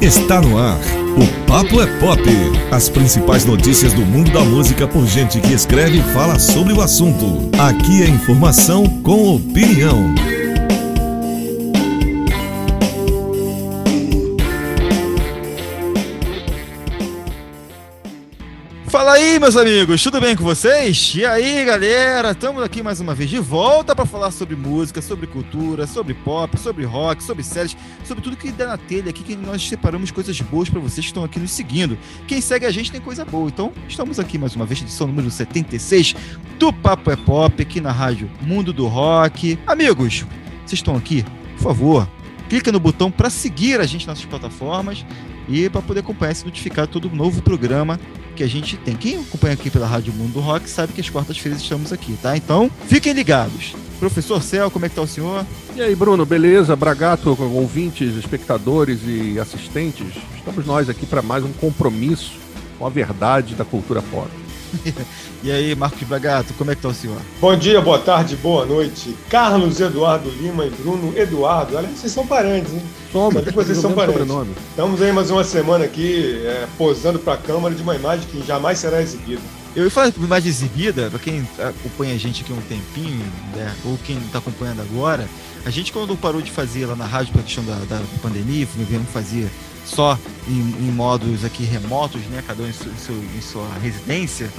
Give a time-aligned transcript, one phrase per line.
[0.00, 0.78] Está no ar.
[1.14, 2.22] O Papo é Pop.
[2.70, 6.80] As principais notícias do mundo da música por gente que escreve e fala sobre o
[6.80, 7.50] assunto.
[7.58, 10.14] Aqui é informação com opinião.
[19.30, 21.12] Aí, meus amigos, tudo bem com vocês?
[21.14, 25.28] E aí, galera, estamos aqui mais uma vez de volta para falar sobre música, sobre
[25.28, 29.36] cultura, sobre pop, sobre rock, sobre séries, sobre tudo que dá na telha aqui, que
[29.36, 31.96] nós separamos coisas boas para vocês que estão aqui nos seguindo.
[32.26, 35.30] Quem segue a gente tem coisa boa, então estamos aqui mais uma vez, edição número
[35.30, 36.16] 76
[36.58, 39.56] do Papo é Pop, aqui na rádio Mundo do Rock.
[39.64, 40.24] Amigos,
[40.66, 41.24] vocês estão aqui?
[41.56, 42.08] Por favor,
[42.48, 45.04] clica no botão para seguir a gente nas nossas plataformas
[45.50, 47.98] e para poder acompanhar e notificar todo novo programa
[48.36, 48.94] que a gente tem.
[48.96, 52.36] Quem acompanha aqui pela Rádio Mundo do Rock sabe que as quartas-feiras estamos aqui, tá?
[52.36, 53.74] Então, fiquem ligados.
[53.98, 55.44] Professor Cel, como é que tá o senhor?
[55.76, 56.74] E aí, Bruno, beleza?
[56.74, 62.38] Bragato, ouvintes, espectadores e assistentes, estamos nós aqui para mais um compromisso
[62.78, 64.30] com a verdade da cultura pop.
[65.42, 67.16] e aí, Marcos Bragato, como é que tá o senhor?
[67.40, 69.16] Bom dia, boa tarde, boa noite.
[69.30, 71.76] Carlos Eduardo Lima e Bruno Eduardo.
[71.76, 72.82] Olha, vocês são parentes, hein?
[73.10, 74.20] Somos, que vocês são parentes.
[74.20, 74.54] Sobrenome.
[74.68, 78.46] Estamos aí mais uma semana aqui, é, posando para a câmera de uma imagem que
[78.46, 79.40] jamais será exibida.
[79.74, 83.24] Eu ia falar de imagem exibida, para quem acompanha a gente aqui há um tempinho,
[83.54, 85.26] né, ou quem está acompanhando agora,
[85.64, 89.08] a gente quando parou de fazer lá na rádio pela questão da, da pandemia, viemos
[89.10, 89.48] fazer
[89.84, 90.18] só
[90.48, 92.42] em, em, modos aqui remotos, né?
[92.46, 94.50] Cada um em, seu, em sua residência.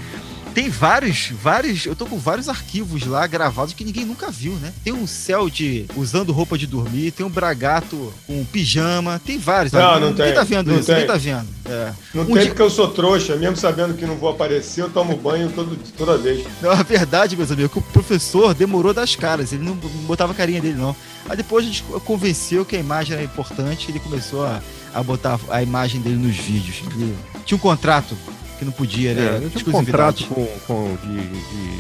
[0.53, 1.85] Tem vários, vários.
[1.85, 4.73] Eu tô com vários arquivos lá gravados que ninguém nunca viu, né?
[4.83, 5.05] Tem um
[5.49, 9.71] de usando roupa de dormir, tem um bragato com pijama, tem vários.
[9.71, 10.33] Não, não ninguém tem.
[10.35, 10.95] tá vendo não isso, tem.
[10.95, 11.47] ninguém tá vendo.
[11.65, 11.93] É.
[12.13, 14.89] Não Um tem dia- porque eu sou trouxa, mesmo sabendo que não vou aparecer, eu
[14.89, 16.45] tomo banho todo, toda vez.
[16.61, 20.33] Não, a verdade, meus amigos, é que o professor demorou das caras, ele não botava
[20.33, 20.95] a carinha dele, não.
[21.29, 24.61] Aí depois a gente convenceu que a imagem era importante, ele começou a,
[24.93, 26.77] a botar a imagem dele nos vídeos.
[26.93, 27.15] Ele
[27.45, 28.17] tinha um contrato
[28.61, 29.39] que não podia, né?
[29.41, 31.79] É, eu tinha um contrato com, com de, de-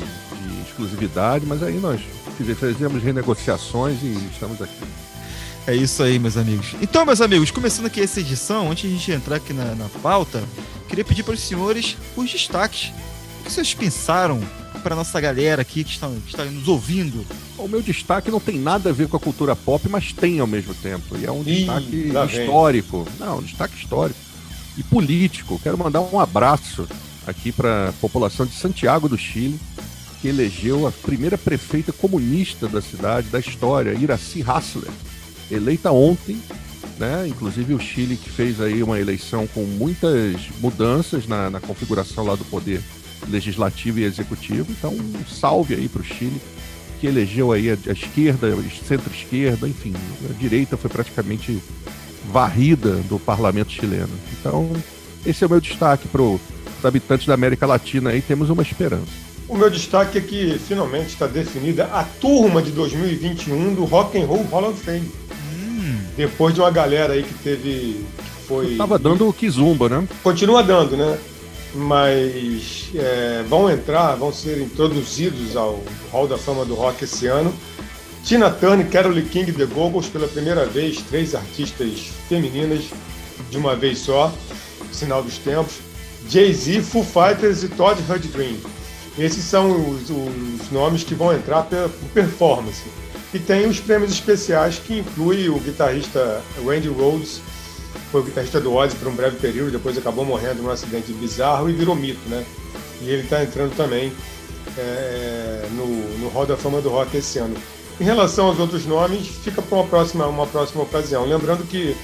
[0.55, 2.01] de exclusividade, mas aí nós
[2.35, 4.73] fiz- fizemos renegociações e estamos aqui.
[5.67, 6.73] É isso aí, meus amigos.
[6.81, 9.85] Então, meus amigos, começando aqui essa edição, antes de a gente entrar aqui na, na
[10.01, 10.43] pauta,
[10.89, 12.91] queria pedir para os senhores os destaques.
[13.41, 14.41] O que vocês pensaram
[14.81, 17.23] para nossa galera aqui que está, que está nos ouvindo?
[17.59, 20.47] O meu destaque não tem nada a ver com a cultura pop, mas tem ao
[20.47, 21.15] mesmo tempo.
[21.15, 22.41] E é um Ih, destaque lá vem.
[22.41, 23.07] histórico.
[23.19, 24.19] Não, um destaque histórico.
[24.81, 25.59] E político.
[25.61, 26.87] Quero mandar um abraço
[27.27, 29.59] aqui para a população de Santiago do Chile,
[30.19, 34.89] que elegeu a primeira prefeita comunista da cidade, da história, Iraci Hassler,
[35.51, 36.41] eleita ontem.
[36.97, 37.27] Né?
[37.27, 42.33] Inclusive o Chile que fez aí uma eleição com muitas mudanças na, na configuração lá
[42.33, 42.81] do poder
[43.29, 44.71] legislativo e executivo.
[44.71, 46.41] Então, um salve aí para o Chile
[46.99, 48.47] que elegeu aí a, a esquerda,
[48.87, 49.93] centro-esquerda, enfim,
[50.27, 51.61] a direita foi praticamente
[52.25, 54.09] varrida do parlamento chileno.
[54.39, 54.69] Então,
[55.25, 56.39] esse é o meu destaque para os
[56.83, 59.31] habitantes da América Latina aí, temos uma esperança.
[59.47, 64.25] O meu destaque é que finalmente está definida a turma de 2021 do Rock and
[64.25, 65.11] Roll Hall of Fame.
[65.53, 68.05] Hum, Depois de uma galera aí que teve.
[68.17, 68.75] que foi.
[68.77, 70.07] Tava dando o Kizumba, né?
[70.23, 71.17] Continua dando, né?
[71.75, 77.53] Mas é, vão entrar, vão ser introduzidos ao Hall da Fama do Rock esse ano.
[78.23, 82.85] Tina Turner, Carole King, The Go-Go's pela primeira vez, três artistas femininas
[83.49, 84.33] de uma vez só,
[84.91, 85.79] sinal dos tempos.
[86.29, 88.57] Jay-Z, Foo Fighters e Todd Rundgren.
[89.17, 92.83] Esses são os, os nomes que vão entrar por performance.
[93.33, 97.41] E tem os prêmios especiais que inclui o guitarrista Randy Rhoads,
[98.11, 101.69] foi o guitarrista do Ozzy por um breve período, depois acabou morrendo num acidente bizarro
[101.69, 102.45] e virou mito, né?
[103.01, 104.11] E ele está entrando também
[104.77, 105.87] é, no,
[106.19, 107.55] no Hall da Fama do Rock esse ano.
[108.01, 111.23] Em relação aos outros nomes, fica para uma próxima, uma próxima ocasião.
[111.23, 111.95] Lembrando que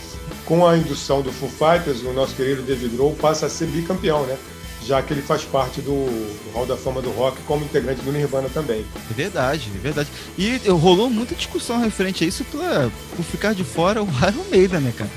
[0.45, 4.23] com a indução do Foo Fighters, o nosso querido David Grohl passa a ser bicampeão,
[4.27, 4.37] né?
[4.85, 6.07] Já que ele faz parte do,
[6.53, 8.85] Hall da Fama do Rock como integrante do Nirvana também.
[9.09, 10.09] é verdade, é verdade.
[10.37, 14.81] E rolou muita discussão referente a isso pela, por ficar de fora o Iron Maiden,
[14.81, 15.09] né, cara?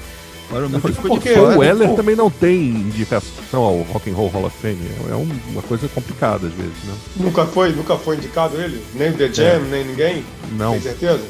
[1.08, 4.78] Porque o Weller também não tem indicação ao Rock and Roll Hall of Fame.
[5.10, 6.94] É um- uma coisa complicada às vezes, né?
[7.16, 8.82] Nunca foi, nunca foi indicado ele?
[8.94, 10.24] Nem o The Jam, nem ninguém?
[10.52, 10.72] Não.
[10.72, 11.20] Tem certeza?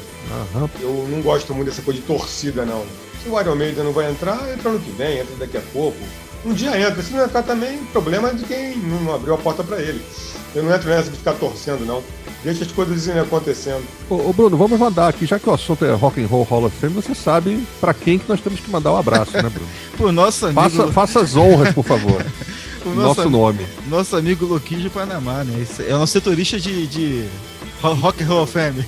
[0.55, 0.69] Aham.
[0.81, 2.83] Eu não gosto muito dessa coisa de torcida, não.
[3.23, 5.97] Se o Iron Maiden não vai entrar, entra ano que vem, entra daqui a pouco.
[6.43, 7.03] Um dia entra.
[7.03, 10.01] Se não entrar também, problema é de quem não abriu a porta para ele.
[10.55, 12.01] Eu não entro nessa de ficar torcendo, não.
[12.43, 13.83] Deixa as coisas irem acontecendo.
[14.09, 16.65] Ô, ô, Bruno, vamos mandar aqui, já que o assunto é Rock and Roll Hall
[16.65, 19.67] of Fame, você sabe pra quem que nós temos que mandar um abraço, né, Bruno?
[19.97, 22.25] Pô, nosso amigo, Faça, faça as honras, por favor.
[22.83, 23.65] o Nosso nosso, nome.
[23.87, 25.65] nosso amigo Loquinho de Panamá, né?
[25.87, 27.25] É o nosso setorista de, de,
[27.89, 28.85] Rock Hall of Fame.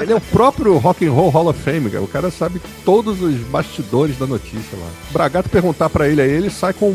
[0.00, 2.02] Ele é o próprio Rock and Roll Hall of Fame, cara.
[2.02, 4.88] O cara sabe todos os bastidores da notícia lá.
[5.10, 6.94] Bragato perguntar para ele aí, ele sai com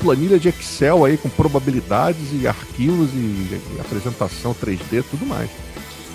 [0.00, 5.50] planilha de Excel aí com probabilidades e arquivos e, e apresentação 3D, tudo mais.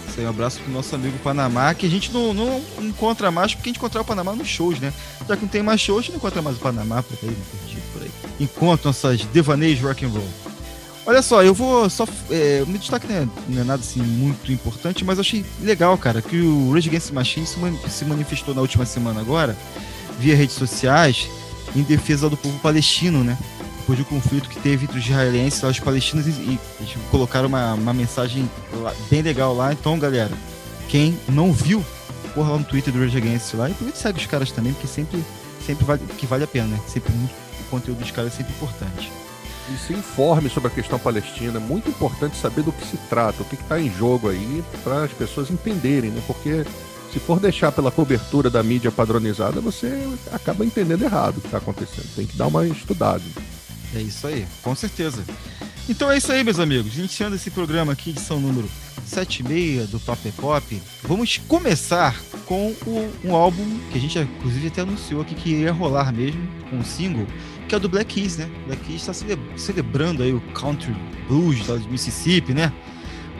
[0.07, 3.56] Isso aí, um abraço pro nosso amigo Panamá, que a gente não, não encontra mais,
[3.56, 4.94] porque a gente encontra o Panamá nos shows, né?
[5.28, 7.36] Já que não tem mais shows, a gente não encontra mais o Panamá por aí,
[7.92, 8.12] por aí.
[8.39, 10.43] Encontra nossas devaneios rock and roll.
[11.05, 12.07] Olha só, eu vou só.
[12.29, 15.97] É, meu destaque não é, não é, nada assim muito importante, mas eu achei legal,
[15.97, 19.55] cara, que o Rage Against the Machine se manifestou na última semana agora,
[20.17, 21.27] via redes sociais,
[21.75, 23.38] em defesa do povo palestino, né?
[23.79, 27.50] Depois do conflito que teve entre os israelenses e os palestinos, e, e eles colocaram
[27.50, 29.73] uma, uma mensagem lá, bem legal lá.
[29.73, 30.31] Então, galera,
[30.88, 31.83] quem não viu,
[32.33, 35.21] corra lá no Twitter do Rage Against lá e segue os caras também, porque sempre,
[35.65, 36.79] sempre vale, que vale a pena, né?
[36.88, 39.11] Sempre muito, o conteúdo dos caras é sempre importante
[39.74, 41.58] e se informe sobre a questão palestina.
[41.58, 45.04] É muito importante saber do que se trata, o que está em jogo aí, para
[45.04, 46.22] as pessoas entenderem, né?
[46.28, 46.66] Porque
[47.12, 49.92] se for deixar pela cobertura da mídia padronizada, você
[50.31, 52.08] acaba entendendo errado o que está acontecendo.
[52.16, 53.24] Tem que dar uma estudada.
[53.96, 55.24] É isso aí, com certeza.
[55.88, 56.98] Então é isso aí, meus amigos.
[56.98, 58.68] Iniciando esse programa aqui, edição número
[59.06, 64.81] 76 do Paper Pop, vamos começar com o, um álbum que a gente, inclusive, até
[64.81, 66.42] anunciou aqui que ia rolar mesmo,
[66.72, 67.28] um single,
[67.74, 68.48] que é o do Black Keys, né?
[68.68, 70.96] Black Keys está celebrando aí o Country
[71.28, 72.72] Blues lá de Mississippi, né?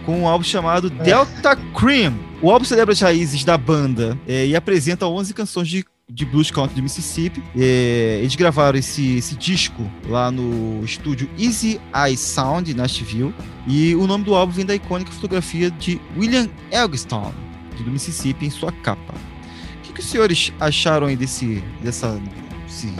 [0.06, 1.04] Com um álbum chamado é.
[1.04, 2.18] Delta Cream.
[2.42, 6.50] O álbum celebra as raízes da banda é, e apresenta 11 canções de, de blues
[6.50, 7.44] country de Mississippi.
[7.56, 13.36] É, eles gravaram esse, esse disco lá no estúdio Easy Eye Sound, em Nashville.
[13.68, 17.36] E o nome do álbum vem da icônica fotografia de William Elgstone,
[17.78, 19.14] do Mississippi, em sua capa.
[19.14, 22.20] O que, que os senhores acharam aí desse, dessa,
[22.66, 22.92] desse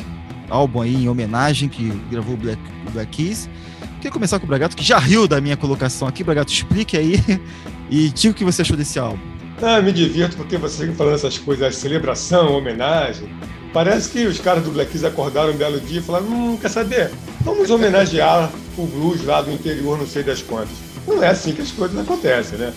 [0.54, 2.62] álbum aí em homenagem que gravou o Black,
[2.92, 3.50] Black Keys.
[3.96, 6.24] Queria começar com o Bragato, que já riu da minha colocação aqui.
[6.24, 7.20] Bragato, explique aí
[7.90, 9.20] e diga o que você achou desse álbum.
[9.62, 13.30] Ah, me divirto porque você falando essas coisas, celebração, homenagem.
[13.74, 16.70] Parece que os caras do Black Keys acordaram um belo dia e falaram: hum, quer
[16.70, 17.12] saber?
[17.42, 20.76] Vamos homenagear o blues lá do interior, não sei das quantas.
[21.08, 22.74] Não é assim que as coisas acontecem, né?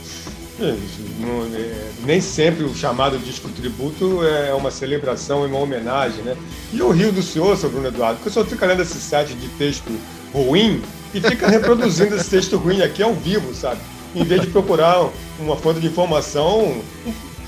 [0.59, 0.75] É,
[2.07, 6.35] nem sempre o chamado disco tributo é uma celebração e uma homenagem, né?
[6.73, 9.35] E eu rio do senhor, seu Bruno Eduardo, porque o senhor fica lendo esse site
[9.35, 9.91] de texto
[10.33, 10.83] ruim
[11.13, 13.81] e fica reproduzindo esse texto ruim aqui ao vivo, sabe?
[14.15, 16.81] Em vez de procurar uma fonte de informação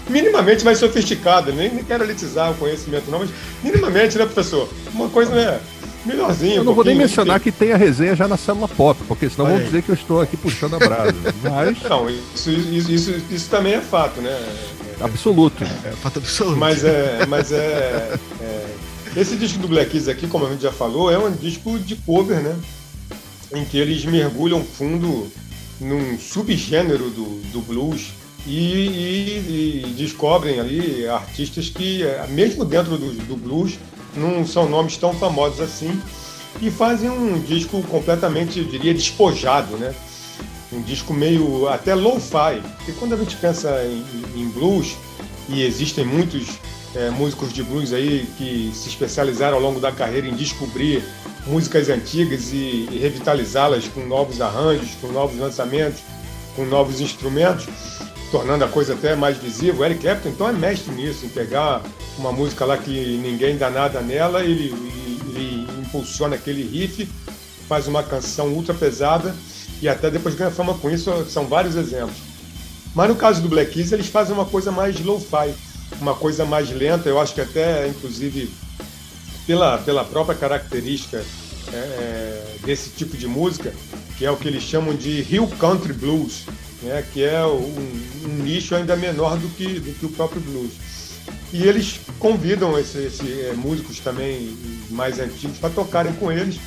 [0.09, 3.31] minimamente mais sofisticada, nem, nem quero elitizar o conhecimento não, mas
[3.63, 4.69] minimamente, né, professor?
[4.93, 5.61] Uma coisa, né?
[6.09, 6.57] Melhorzinho.
[6.57, 9.29] Eu não um vou nem mencionar que tem a resenha já na célula pop, porque
[9.29, 11.15] senão vão dizer que eu estou aqui puxando a brasa.
[11.43, 11.83] Mas...
[11.83, 14.37] Não, isso, isso, isso, isso também é fato, né?
[15.01, 15.63] Absoluto.
[15.63, 16.57] É, é fato absoluto.
[16.57, 17.27] Mas é.
[17.27, 18.67] Mas é, é,
[19.17, 21.97] esse disco do Black Keys aqui, como a gente já falou, é um disco de
[21.97, 22.57] cover, né?
[23.55, 25.31] Em que eles mergulham fundo
[25.81, 28.11] num subgênero do, do blues
[28.47, 33.79] e, e, e, descobrem ali artistas que, mesmo dentro do, do blues,
[34.19, 36.00] não são nomes tão famosos assim,
[36.61, 39.94] e fazem um disco completamente, eu diria, despojado, né?
[40.73, 44.97] Um disco meio até lo-fi, porque quando a gente pensa em, em blues,
[45.49, 46.47] e existem muitos
[46.94, 51.03] é, músicos de blues aí que se especializaram ao longo da carreira em descobrir
[51.47, 56.00] músicas antigas e, e revitalizá-las com novos arranjos, com novos lançamentos,
[56.55, 57.67] com novos instrumentos
[58.31, 59.81] tornando a coisa até mais visível.
[59.81, 61.82] O Eric Clapton então é mestre nisso, em pegar
[62.19, 64.75] uma música lá que ninguém dá nada nela, ele,
[65.35, 67.09] ele, impulsiona aquele riff,
[67.69, 69.35] faz uma canção ultra pesada
[69.81, 72.16] e até depois ganha fama com isso, são vários exemplos.
[72.95, 75.54] Mas no caso do Black Keys, eles fazem uma coisa mais low-fi,
[76.00, 78.50] uma coisa mais lenta, eu acho que até, inclusive,
[79.47, 81.25] pela, pela própria característica
[81.73, 83.73] é, é desse tipo de música,
[84.16, 86.45] que é o que eles chamam de Hill Country Blues,
[86.83, 90.73] né, que é um, um, nicho ainda menor do que, do que o próprio blues.
[91.52, 94.57] E eles convidam esses esse, é, músicos também
[94.90, 96.59] mais antigos para tocarem com eles.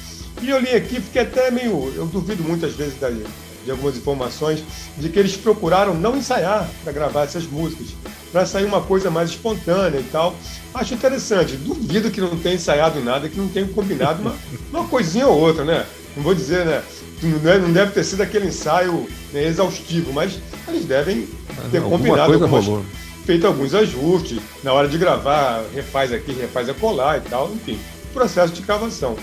[0.41, 1.93] E eu li aqui, fiquei até meio.
[1.95, 4.63] Eu duvido muitas vezes da, de algumas informações,
[4.97, 7.87] de que eles procuraram não ensaiar para gravar essas músicas,
[8.31, 10.35] para sair uma coisa mais espontânea e tal.
[10.73, 11.55] Acho interessante.
[11.57, 14.35] Duvido que não tenha ensaiado nada, que não tenha combinado uma,
[14.71, 15.85] uma coisinha ou outra, né?
[16.15, 16.83] Não vou dizer, né?
[17.21, 21.27] Não deve ter sido aquele ensaio né, exaustivo, mas eles devem
[21.69, 22.83] ter Alguma combinado algumas, rolou.
[23.31, 24.39] Feito alguns ajustes.
[24.61, 27.79] Na hora de gravar, refaz aqui, refaz acolá e tal, enfim,
[28.13, 29.15] processo de gravação.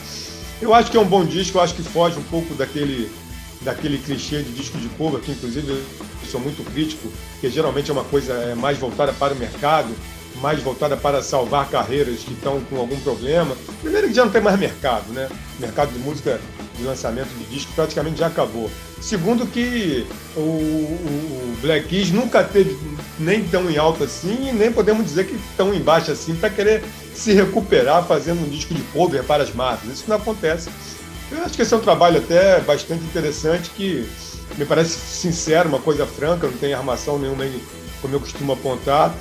[0.63, 3.11] Eu acho que é um bom disco, eu acho que foge um pouco daquele,
[3.61, 5.85] daquele clichê de disco de cover, que inclusive eu
[6.27, 7.07] sou muito crítico,
[7.39, 9.95] que geralmente é uma coisa é, mais voltada para o mercado,
[10.41, 13.57] mais voltada para salvar carreiras que estão com algum problema.
[13.81, 15.29] Primeiro que já não tem mais mercado, né?
[15.59, 16.41] O mercado de música
[16.77, 18.71] de lançamento de disco praticamente já acabou.
[19.01, 22.77] Segundo que o, o, Black Keys nunca teve
[23.19, 27.33] nem tão em alta assim, nem podemos dizer que tão embaixo assim para querer se
[27.33, 29.91] recuperar fazendo um disco de cover para as marcas.
[29.91, 30.71] Isso não acontece.
[31.31, 34.09] Eu acho que esse é um trabalho até bastante interessante que
[34.57, 37.63] me parece sincero, uma coisa franca, não tem armação nenhuma aí,
[38.01, 39.15] como eu costumo apontar.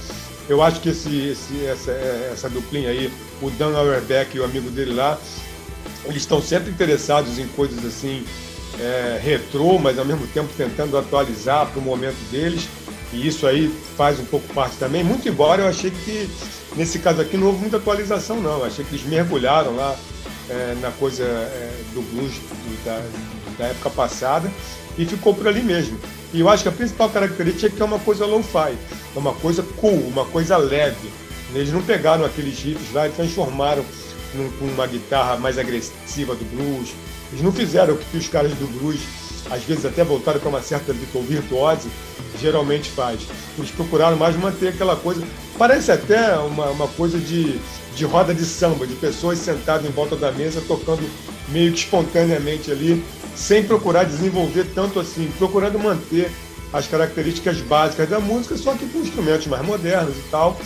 [0.50, 3.12] Eu acho que esse, esse, essa, essa duplinha aí,
[3.42, 5.18] o Dan Auerbach e o amigo dele lá,
[6.06, 8.26] eles estão sempre interessados em coisas assim,
[8.80, 12.68] é, retrô, mas ao mesmo tempo tentando atualizar para o momento deles.
[13.12, 15.04] E isso aí faz um pouco parte também.
[15.04, 16.30] Muito embora eu achei que
[16.76, 18.60] nesse caso aqui não houve muita atualização, não.
[18.60, 19.98] Eu achei que eles mergulharam lá
[20.50, 23.02] é, na coisa é, do blues do, da,
[23.58, 24.50] da época passada
[24.98, 25.98] e ficou por ali mesmo.
[26.34, 28.76] E eu acho que a principal característica é que é uma coisa low-fi,
[29.16, 31.10] é uma coisa cool, uma coisa leve.
[31.54, 33.84] Eles não pegaram aqueles riffs lá e transformaram
[34.60, 36.90] com uma guitarra mais agressiva do blues.
[37.32, 39.00] Eles não fizeram o que os caras do blues,
[39.50, 41.90] às vezes até voltaram para uma certa virtuose,
[42.40, 43.22] geralmente faz.
[43.58, 45.24] Eles procuraram mais manter aquela coisa.
[45.58, 47.60] Parece até uma, uma coisa de,
[47.96, 51.10] de roda de samba, de pessoas sentadas em volta da mesa tocando
[51.50, 53.04] meio que espontaneamente ali,
[53.38, 56.32] sem procurar desenvolver tanto assim, procurando manter
[56.74, 60.60] as características básicas da música, só que com instrumentos mais modernos e tal,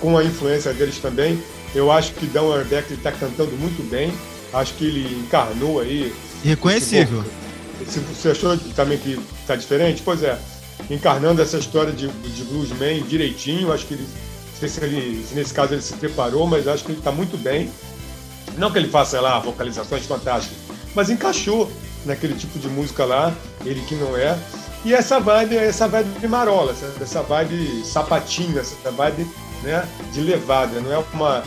[0.00, 1.42] com a influência deles também.
[1.74, 4.12] Eu acho que Dan Arbeck está cantando muito bem,
[4.52, 6.14] acho que ele encarnou aí.
[6.44, 7.24] Reconhecível.
[7.82, 10.00] Esse, você achou também que está diferente?
[10.02, 10.38] Pois é,
[10.88, 15.34] encarnando essa história de, de bluesman direitinho, acho que ele, não sei se, ele, se
[15.34, 17.70] nesse caso ele se preparou, mas acho que ele está muito bem.
[18.56, 20.56] Não que ele faça lá vocalizações fantásticas,
[20.94, 21.70] mas encaixou
[22.06, 23.34] naquele tipo de música lá,
[23.64, 24.38] ele que não é.
[24.84, 29.26] E essa vibe, essa vibe de marola, essa vibe sapatinho, essa vibe
[29.62, 30.80] né, de levada.
[30.80, 31.42] Não é uma.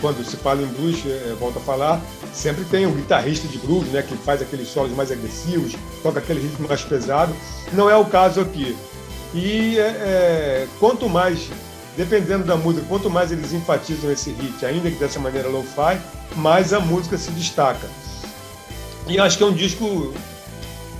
[0.00, 2.00] Quando se fala em blues, é, volta a falar,
[2.32, 6.40] sempre tem um guitarrista de blues, né, que faz aqueles solos mais agressivos, toca aquele
[6.40, 7.34] ritmo mais pesado.
[7.72, 8.76] Não é o caso aqui.
[9.32, 11.48] E é, é, quanto mais,
[11.96, 16.00] dependendo da música, quanto mais eles enfatizam esse hit, ainda que dessa maneira low-fi,
[16.36, 17.86] mais a música se destaca.
[19.08, 20.14] E acho que é um disco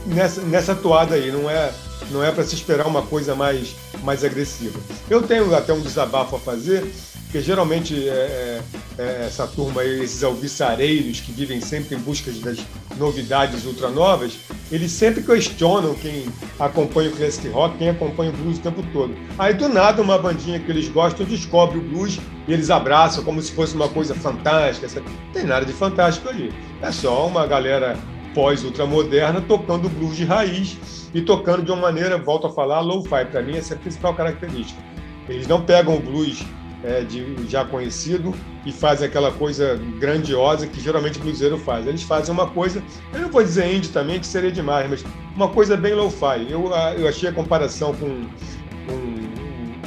[0.06, 1.72] nessa, nessa toada aí, não é,
[2.10, 4.78] não é para se esperar uma coisa mais, mais agressiva.
[5.08, 6.84] Eu tenho até um desabafo a fazer,
[7.32, 8.62] porque geralmente é, é,
[8.98, 12.58] é, essa turma aí, esses alviçareiros que vivem sempre em busca das
[12.98, 14.38] novidades ultranovas,
[14.70, 16.26] eles sempre questionam quem
[16.60, 19.16] acompanha o classic rock, quem acompanha o blues o tempo todo.
[19.38, 23.40] Aí do nada uma bandinha que eles gostam descobre o blues e eles abraçam como
[23.40, 24.86] se fosse uma coisa fantástica.
[25.00, 26.52] Não tem nada de fantástico ali.
[26.82, 27.96] É só uma galera
[28.34, 30.76] pós-ultramoderna tocando blues de raiz
[31.14, 33.24] e tocando de uma maneira, volto a falar, low-fi.
[33.24, 34.82] Para mim, essa é a principal característica.
[35.30, 36.44] Eles não pegam o blues
[36.84, 38.34] é, de, já conhecido
[38.64, 41.86] e fazem aquela coisa grandiosa que geralmente o bluseiro faz.
[41.86, 45.04] Eles fazem uma coisa, eu não vou dizer indie também, que seria demais, mas
[45.36, 46.46] uma coisa bem low-fi.
[46.48, 48.26] Eu, eu achei a comparação com,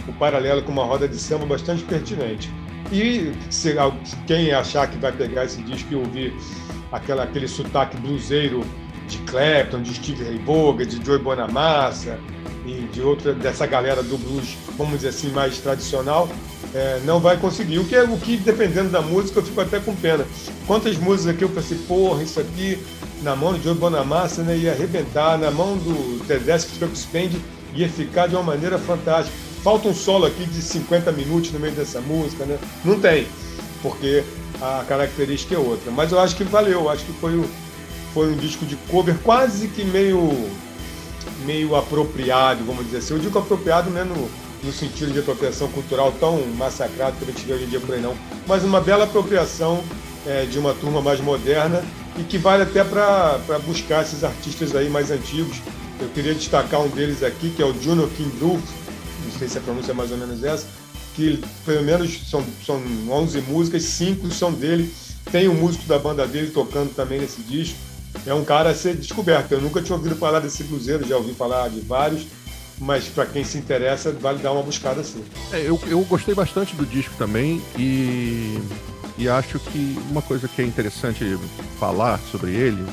[0.08, 2.52] o paralelo com uma roda de samba bastante pertinente.
[2.92, 3.75] E se,
[4.28, 6.34] quem achar que vai pegar esse disco e ouvir
[6.92, 8.64] aquela, aquele sotaque bluseiro
[9.08, 12.20] de Clapton, de Steve Ray Vaughan, de Joey Bonamassa
[12.65, 16.27] e de outra dessa galera do blues, vamos dizer assim, mais tradicional,
[16.74, 17.79] é, não vai conseguir.
[17.79, 20.25] O que, o que, dependendo da música, eu fico até com pena.
[20.65, 22.79] Quantas músicas aqui eu pensei, porra, isso aqui
[23.22, 27.36] na mão de Bonamassa né, ia arrebentar, na mão do Tedesco Truck Spend
[27.75, 29.36] ia ficar de uma maneira fantástica.
[29.63, 32.57] Falta um solo aqui de 50 minutos no meio dessa música, né?
[32.84, 33.27] Não tem,
[33.81, 34.24] porque
[34.62, 35.91] a característica é outra.
[35.91, 37.45] Mas eu acho que valeu, acho que foi, o,
[38.13, 40.50] foi um disco de cover quase que meio,
[41.46, 43.14] meio apropriado, vamos dizer assim.
[43.14, 44.30] Eu digo apropriado não é no,
[44.64, 47.94] no sentido de apropriação cultural tão massacrado que a gente vê hoje em dia por
[47.94, 48.16] aí não,
[48.48, 49.84] mas uma bela apropriação
[50.25, 51.84] é, de uma turma mais moderna
[52.18, 55.58] e que vale até para buscar esses artistas aí mais antigos.
[56.00, 58.64] Eu queria destacar um deles aqui, que é o Juno Groove,
[59.24, 60.68] não sei se a pronúncia é mais ou menos essa,
[61.16, 64.92] que pelo menos são, são 11 músicas, cinco são dele.
[65.32, 67.78] Tem o um músico da banda dele tocando também nesse disco.
[68.25, 69.51] É um cara a ser descoberto.
[69.51, 72.25] Eu nunca tinha ouvido falar desse cruzeiro, já ouvi falar de vários,
[72.79, 75.24] mas para quem se interessa, vale dar uma buscada assim.
[75.51, 78.60] É, eu, eu gostei bastante do disco também e,
[79.17, 81.38] e acho que uma coisa que é interessante
[81.79, 82.84] falar sobre ele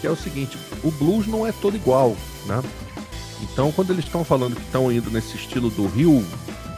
[0.00, 2.16] que é o seguinte: o blues não é todo igual,
[2.46, 2.62] né?
[3.42, 6.24] Então, quando eles estão falando que estão indo nesse estilo do Rio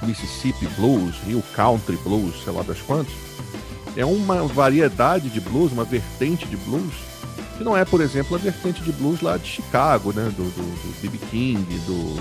[0.02, 3.12] Mississippi Blues, Rio Country Blues, sei lá das quantas,
[3.96, 6.92] é uma variedade de blues, uma vertente de blues,
[7.52, 10.24] que não é, por exemplo, a vertente de blues lá de Chicago, né?
[10.36, 11.18] Do, do, do B.B.
[11.30, 12.14] King, do,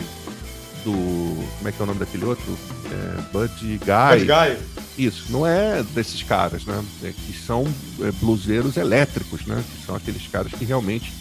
[0.84, 1.48] do.
[1.58, 2.58] Como é que é o nome daquele outro?
[2.92, 4.20] É, Bud Guy.
[4.20, 4.58] Bud Guy.
[4.98, 6.84] Isso, não é desses caras, né?
[7.04, 7.66] É, que são
[8.02, 9.64] é, bluseiros elétricos, né?
[9.72, 11.14] Que são aqueles caras que realmente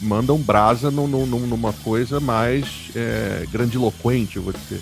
[0.00, 4.80] mandam brasa no, no, numa coisa mais é, grandiloquente, eu vou dizer.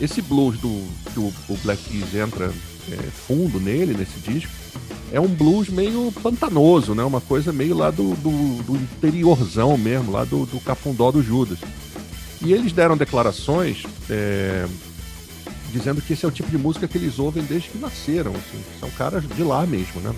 [0.00, 0.82] Esse blues do,
[1.12, 2.52] que o, o Black Keys entra
[2.90, 2.96] é,
[3.26, 4.52] fundo nele, nesse disco,
[5.12, 7.04] é um blues meio pantanoso, né?
[7.04, 11.58] Uma coisa meio lá do, do, do interiorzão mesmo, lá do, do cafundó do Judas.
[12.44, 14.66] E eles deram declarações é,
[15.72, 18.32] dizendo que esse é o tipo de música que eles ouvem desde que nasceram.
[18.32, 20.14] Assim, são caras de lá mesmo, né?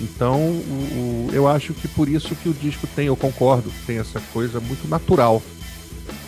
[0.00, 3.98] Então, o, o, eu acho que por isso que o disco tem, eu concordo, tem
[3.98, 5.42] essa coisa muito natural.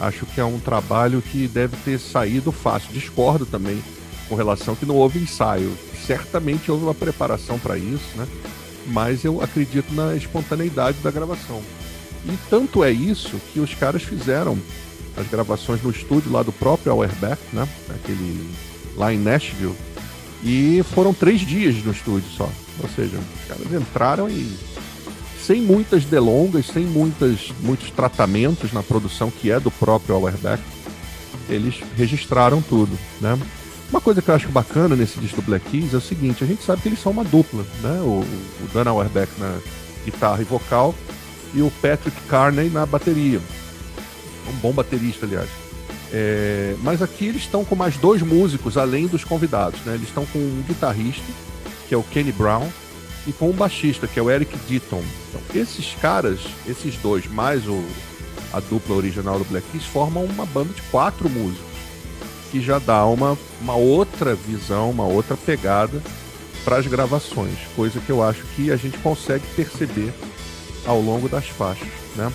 [0.00, 2.92] Acho que é um trabalho que deve ter saído fácil.
[2.92, 3.82] Discordo também
[4.28, 5.73] com relação que não houve ensaio.
[6.06, 8.26] Certamente houve uma preparação para isso, né?
[8.87, 11.62] Mas eu acredito na espontaneidade da gravação.
[12.25, 14.58] E tanto é isso que os caras fizeram
[15.16, 17.68] as gravações no estúdio lá do próprio Auerbach, né?
[17.90, 18.49] Aquele
[18.97, 19.75] lá em Nashville.
[20.42, 22.49] E foram três dias no estúdio só.
[22.80, 24.56] Ou seja, os caras entraram e
[25.49, 30.62] sem muitas delongas, sem muitas, muitos tratamentos na produção que é do próprio Auerbach,
[31.49, 33.38] eles registraram tudo, né?
[33.90, 36.47] Uma coisa que eu acho bacana nesse disco do Black Keys é o seguinte, a
[36.47, 38.00] gente sabe que eles são uma dupla, né?
[38.02, 39.59] O, o Dan Auerbach na
[40.04, 40.95] guitarra e vocal
[41.54, 43.40] e o Patrick Carney na bateria.
[44.47, 45.49] Um bom baterista, aliás.
[46.12, 49.95] É, mas aqui eles estão com mais dois músicos além dos convidados, né?
[49.95, 51.25] Eles estão com um guitarrista,
[51.88, 52.68] que é o Kenny Brown,
[53.26, 55.02] e com um baixista, que é o Eric Ditton.
[55.28, 57.83] Então, esses caras, esses dois, mais o,
[58.52, 61.67] a dupla original do Black Keys, formam uma banda de quatro músicos
[62.50, 66.02] que já dá uma, uma outra visão, uma outra pegada
[66.64, 70.12] para as gravações, coisa que eu acho que a gente consegue perceber
[70.84, 71.88] ao longo das faixas.
[72.16, 72.32] Né?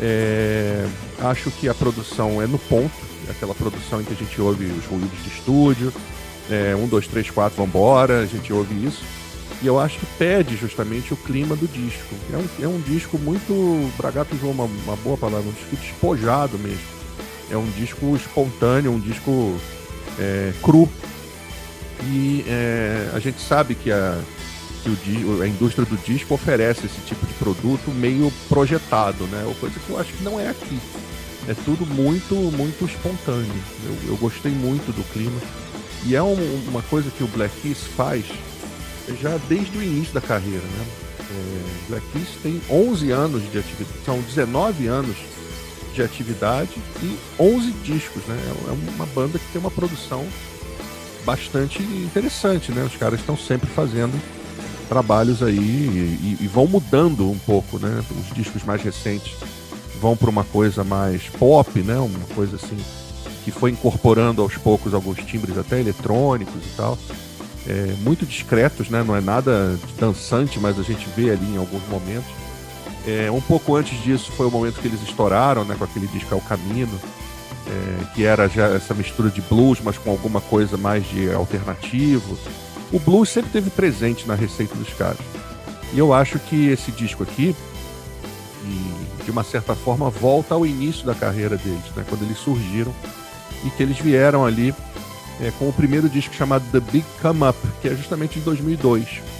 [0.00, 0.86] É,
[1.22, 2.92] acho que a produção é no ponto,
[3.28, 5.92] aquela produção em que a gente ouve os ruídos de estúdio,
[6.50, 9.02] é, um, dois, três, quatro, vambora, a gente ouve isso.
[9.62, 12.14] E eu acho que pede justamente o clima do disco.
[12.32, 13.92] É um, é um disco muito.
[13.96, 16.99] Bragato usou uma, uma boa palavra, um disco despojado mesmo
[17.50, 19.58] é um disco espontâneo, um disco
[20.18, 20.88] é, cru.
[22.04, 24.18] E é, a gente sabe que, a,
[24.82, 29.44] que o, a indústria do disco oferece esse tipo de produto meio projetado, né?
[29.46, 30.78] Ou coisa que eu acho que não é aqui.
[31.48, 33.62] É tudo muito, muito espontâneo.
[33.84, 35.40] Eu, eu gostei muito do clima.
[36.06, 38.24] E é um, uma coisa que o Black Keys faz
[39.20, 40.86] já desde o início da carreira, né?
[41.30, 45.16] É, Black Keys tem 11 anos de atividade, são 19 anos
[46.00, 46.70] de atividade
[47.02, 48.36] e 11 discos, né?
[48.46, 50.26] É, é uma banda que tem uma produção
[51.24, 52.82] bastante interessante, né?
[52.82, 54.18] Os caras estão sempre fazendo
[54.88, 58.02] trabalhos aí e, e, vão mudando um pouco, né?
[58.10, 59.34] Os discos mais recentes
[60.00, 61.98] vão para uma coisa mais pop, né?
[61.98, 62.78] Uma coisa assim
[63.44, 66.98] que foi incorporando aos poucos alguns timbres até eletrônicos e tal.
[67.66, 69.04] É, muito discretos, né?
[69.06, 72.39] Não é nada dançante, mas a gente vê ali em alguns momentos.
[73.06, 76.34] É, um pouco antes disso foi o momento que eles estouraram, né, com aquele disco
[76.34, 77.00] É o Camino,
[77.66, 82.38] é, que era já essa mistura de blues, mas com alguma coisa mais de alternativo.
[82.92, 85.18] O blues sempre teve presente na receita dos caras.
[85.92, 87.54] E eu acho que esse disco aqui,
[89.24, 92.92] de uma certa forma, volta ao início da carreira deles, né, quando eles surgiram
[93.64, 94.74] e que eles vieram ali
[95.40, 99.39] é, com o primeiro disco chamado The Big Come Up, que é justamente de 2002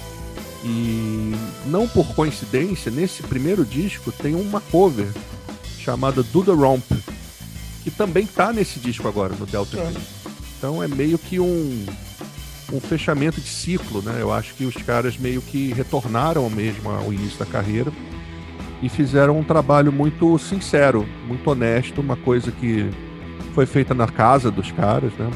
[0.63, 5.07] e não por coincidência, nesse primeiro disco tem uma cover
[5.79, 6.83] chamada Do The Romp,
[7.83, 9.93] que também tá nesse disco agora, no Delta é.
[10.57, 11.85] Então é meio que um,
[12.71, 14.17] um fechamento de ciclo, né?
[14.19, 17.91] Eu acho que os caras meio que retornaram mesmo ao início da carreira
[18.83, 22.87] e fizeram um trabalho muito sincero, muito honesto, uma coisa que
[23.55, 25.31] foi feita na casa dos caras, né?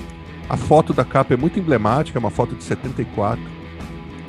[0.47, 3.54] A foto da capa é muito emblemática, é uma foto de 74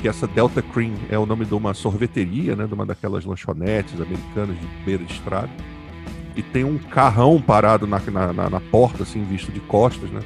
[0.07, 3.99] que essa Delta Cream é o nome de uma sorveteria, né, de uma daquelas lanchonetes
[3.99, 5.49] americanas de beira de estrada.
[6.33, 7.99] E tem um carrão parado na,
[8.31, 10.21] na, na porta, assim, visto de costas, né?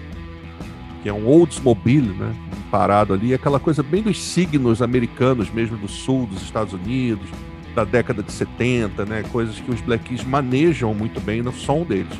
[1.01, 2.31] Que é um Oldsmobile, né?
[2.69, 3.33] Parado ali.
[3.33, 7.27] Aquela coisa bem dos signos americanos mesmo, do sul dos Estados Unidos,
[7.73, 9.23] da década de 70, né?
[9.31, 12.19] Coisas que os Black Keys manejam muito bem no som deles.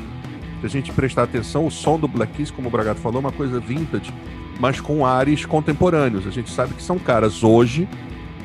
[0.62, 3.20] Se a gente prestar atenção, o som do Black Keys, como o Bragato falou, é
[3.20, 4.12] uma coisa vintage
[4.62, 6.26] mas com ares contemporâneos.
[6.26, 7.88] A gente sabe que são caras hoje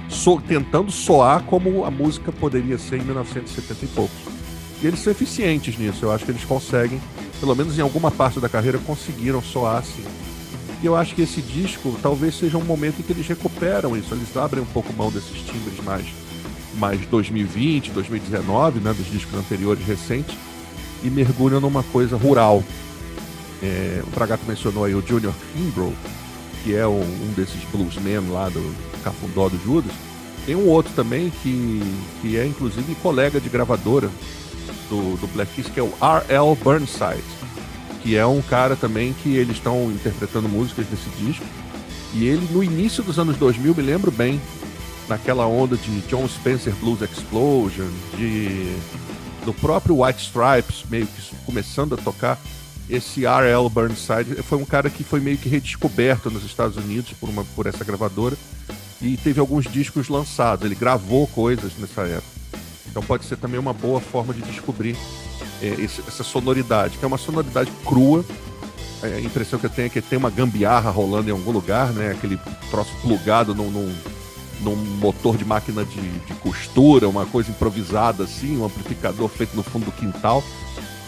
[0.10, 4.17] so, tentando soar como a música poderia ser em 1970 e poucos.
[4.82, 6.99] E eles são eficientes nisso, eu acho que eles conseguem,
[7.39, 10.03] pelo menos em alguma parte da carreira, conseguiram soar assim.
[10.82, 14.13] E eu acho que esse disco talvez seja um momento em que eles recuperam isso,
[14.13, 16.06] eles abrem um pouco mão desses timbres mais,
[16.75, 20.36] mais 2020, 2019, né, dos discos anteriores recentes,
[21.03, 22.63] e mergulham numa coisa rural,
[23.62, 25.93] é, o Bragato mencionou aí o Junior Kimbrough,
[26.63, 29.91] que é um, um desses bluesmen lá do Cafundó do Judas.
[30.45, 31.81] Tem um outro também que,
[32.21, 34.10] que é inclusive colega de gravadora
[34.89, 36.55] do, do Black Keys, que é o R.L.
[36.55, 37.23] Burnside,
[38.01, 41.45] que é um cara também que eles estão interpretando músicas desse disco.
[42.13, 44.39] E ele, no início dos anos 2000, me lembro bem,
[45.10, 48.73] naquela onda de John Spencer Blues Explosion, de
[49.47, 52.38] do próprio White Stripes, meio que começando a tocar,
[52.89, 53.69] esse R.L.
[53.69, 57.65] Burnside foi um cara que foi meio que redescoberto nos Estados Unidos por, uma, por
[57.65, 58.36] essa gravadora
[59.01, 60.65] e teve alguns discos lançados.
[60.65, 62.27] Ele gravou coisas nessa época.
[62.89, 64.97] Então pode ser também uma boa forma de descobrir
[65.62, 68.25] é, esse, essa sonoridade, que é uma sonoridade crua.
[69.01, 71.93] É, a impressão que eu tenho é que tem uma gambiarra rolando em algum lugar,
[71.93, 72.12] né?
[72.12, 72.38] Aquele
[72.69, 73.95] troço plugado num, num
[74.62, 79.63] num motor de máquina de, de costura, uma coisa improvisada assim, um amplificador feito no
[79.63, 80.43] fundo do quintal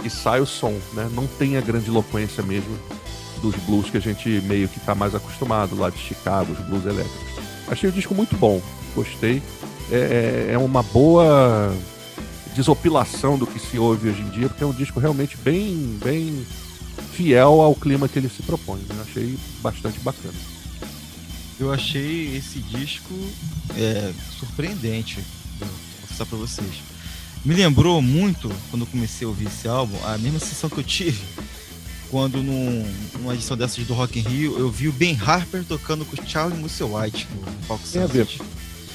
[0.03, 1.09] e sai o som, né?
[1.13, 2.77] Não tem a grande eloquência mesmo
[3.41, 6.85] dos blues que a gente meio que está mais acostumado lá de Chicago, os blues
[6.85, 7.39] elétricos.
[7.67, 8.61] Achei o disco muito bom,
[8.95, 9.41] gostei.
[9.91, 11.73] É, é, é uma boa
[12.55, 16.45] desopilação do que se ouve hoje em dia, porque é um disco realmente bem, bem
[17.13, 18.79] fiel ao clima que ele se propõe.
[18.79, 18.95] Né?
[19.01, 20.58] Achei bastante bacana
[21.59, 23.13] eu achei esse disco
[23.77, 25.19] é, surpreendente.
[25.59, 25.69] Vou
[26.01, 26.81] confessar pra vocês.
[27.43, 30.83] Me lembrou muito, quando eu comecei a ouvir esse álbum, a mesma sensação que eu
[30.83, 31.21] tive
[32.09, 36.03] quando num, numa edição dessas do Rock in Rio eu vi o Ben Harper tocando
[36.05, 38.27] com o Charlie Muscle White no palco Tem a ver.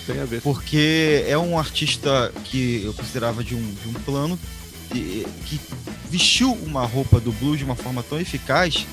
[0.07, 0.43] Tem a ver.
[0.43, 4.39] Porque é um artista que eu considerava de um, de um plano
[4.91, 5.61] que, que
[6.11, 8.87] vestiu uma roupa do blues de uma forma tão eficaz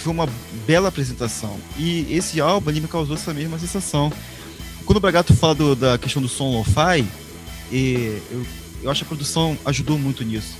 [0.00, 0.26] que foi uma
[0.66, 1.58] bela apresentação.
[1.76, 4.10] E esse álbum ele me causou essa mesma sensação.
[4.86, 7.06] Quando o Bragato fala do, da questão do som lo-fi,
[7.70, 8.46] eu,
[8.82, 10.56] eu acho que a produção ajudou muito nisso.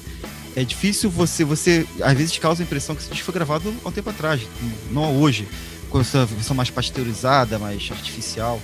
[0.54, 3.92] É difícil você, você às vezes causa a impressão que disco foi gravado há um
[3.92, 4.42] tempo atrás,
[4.90, 5.48] não hoje,
[5.88, 8.60] com essa versão mais pasteurizada, mais artificial.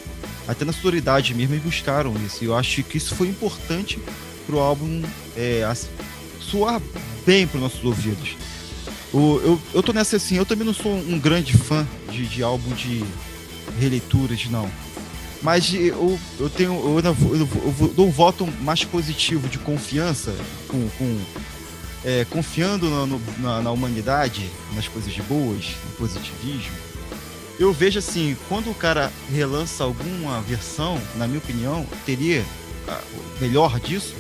[0.47, 2.45] Até na sonoridade mesmo eles buscaram isso.
[2.45, 3.99] E eu acho que isso foi importante
[4.47, 5.03] pro álbum
[5.35, 5.63] é,
[6.39, 6.83] soar
[7.25, 8.37] bem para nossos ouvidos.
[9.17, 12.43] O, eu, eu tô nessa assim, eu também não sou um grande fã de, de
[12.43, 13.03] álbum de
[13.81, 14.71] releituras, não.
[15.41, 16.75] Mas eu, eu tenho.
[16.75, 17.49] Eu, eu,
[17.81, 20.37] eu dou um voto mais positivo de confiança,
[20.69, 21.19] com, com
[22.05, 26.77] é, confiando no, na, na, humanidade, nas coisas boas, no positivismo.
[27.59, 32.45] Eu vejo assim, quando o cara relança alguma versão, na minha opinião, teria
[32.87, 34.15] o melhor disso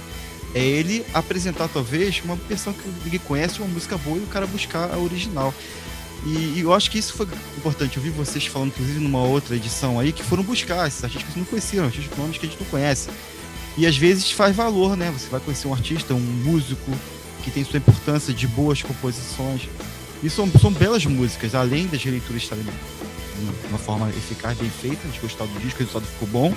[0.56, 4.46] é ele apresentar talvez uma versão que ninguém conhece, uma música boa e o cara
[4.46, 5.52] buscar a original.
[6.24, 7.26] E, e, eu acho que isso foi
[7.58, 7.98] importante.
[7.98, 11.38] Eu vi vocês falando, inclusive, numa outra edição aí, que foram buscar esses artistas que
[11.38, 13.10] não conheciam, artistas nomes que a gente não conhece.
[13.76, 15.10] E às vezes faz valor, né?
[15.10, 16.90] Você vai conhecer um artista, um músico
[17.44, 19.68] que tem sua importância de boas composições.
[20.22, 25.06] E são, são belas músicas, além das releituras estarem de uma forma eficaz, bem feita,
[25.06, 26.54] de gostar do disco, o resultado ficou bom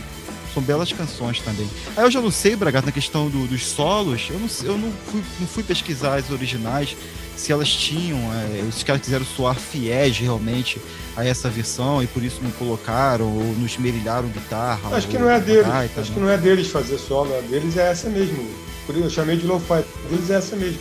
[0.59, 1.69] são belas canções também.
[1.95, 4.91] Aí eu já não sei, Bragato, na questão do, dos solos, eu, não, eu não,
[5.05, 6.95] fui, não fui pesquisar as originais,
[7.35, 10.79] se elas tinham, é, os caras quiseram soar fiéis realmente
[11.15, 14.95] a essa versão e por isso não colocaram ou não esmerilharam guitarra.
[14.95, 16.15] Acho que não é deles, gaita, acho né?
[16.15, 18.45] que não é deles fazer solo, a deles é essa mesmo.
[18.85, 20.79] Por isso eu chamei de lo-fi, deles é essa mesmo.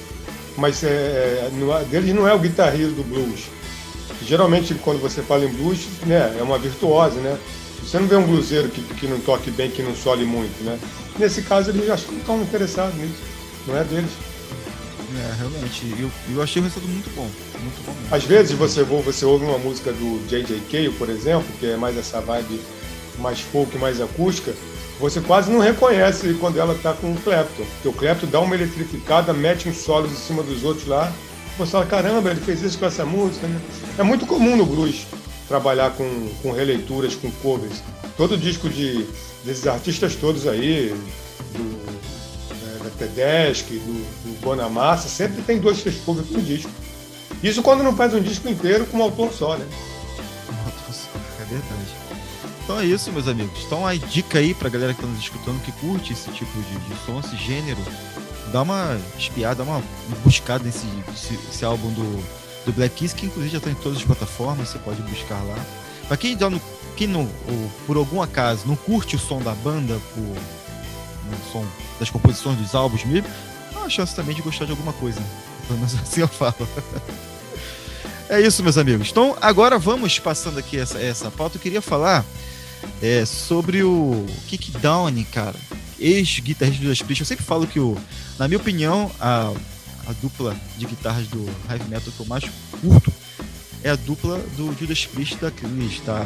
[0.56, 3.44] Mas é, é não, é, deles não é o guitarrista do blues.
[4.26, 7.38] Geralmente quando você fala em blues, né, é uma virtuose, né?
[7.82, 10.78] Você não vê um bluseiro que, que não toque bem, que não sole muito, né?
[11.18, 13.22] Nesse caso, eles acho que não estão interessados nisso.
[13.66, 14.10] Não é deles.
[15.16, 15.94] É, realmente.
[15.98, 17.28] Eu, eu achei o resultado muito bom.
[17.60, 20.60] Muito bom Às vezes você, você ouve uma música do J.J.
[20.70, 22.60] Cale, por exemplo, que é mais essa vibe
[23.18, 24.54] mais folk, mais acústica,
[25.00, 27.64] você quase não reconhece quando ela está com o Clapton.
[27.74, 31.12] Porque o Clapton dá uma eletrificada, mete uns solos em cima dos outros lá.
[31.56, 33.60] Você fala, caramba, ele fez isso com essa música, né?
[33.98, 35.06] É muito comum no blues
[35.48, 37.82] trabalhar com, com releituras, com covers.
[38.16, 39.06] Todo disco de,
[39.44, 40.94] desses artistas todos aí,
[41.52, 41.78] do,
[42.52, 43.92] é, da Tedeschi, do,
[44.24, 46.70] do Bonamassa, sempre tem dois, três covers no disco.
[47.42, 49.66] Isso quando não faz um disco inteiro com um autor só, né?
[51.40, 51.98] É verdade.
[52.64, 53.64] Então é isso, meus amigos.
[53.64, 56.78] Então a dica aí pra galera que tá nos escutando, que curte esse tipo de,
[56.78, 57.78] de som, esse gênero,
[58.52, 59.82] dá uma espiada, dá uma
[60.22, 60.86] buscada nesse
[61.50, 62.22] esse álbum do
[62.68, 65.58] do Black Keys, que inclusive já está em todas as plataformas, você pode buscar lá.
[66.06, 66.60] Para quem, não,
[66.96, 67.28] quem não,
[67.86, 71.64] por algum acaso não curte o som da banda, por, o som
[71.98, 73.28] das composições dos álbuns mesmo,
[73.74, 75.20] há uma chance também de gostar de alguma coisa.
[75.66, 76.68] Pelo menos assim eu falo.
[78.28, 79.08] é isso, meus amigos.
[79.10, 81.56] Então, agora vamos passando aqui essa, essa pauta.
[81.56, 82.24] Eu queria falar
[83.02, 85.56] é, sobre o Kick Down, cara.
[85.98, 87.20] Ex-guitarrista do Priest.
[87.20, 87.96] Eu sempre falo que, o,
[88.38, 89.52] na minha opinião, a
[90.08, 92.44] a dupla de guitarras do heavy metal que eu mais
[92.80, 93.12] curto
[93.84, 96.24] é a dupla do Judas Priest da Cris, da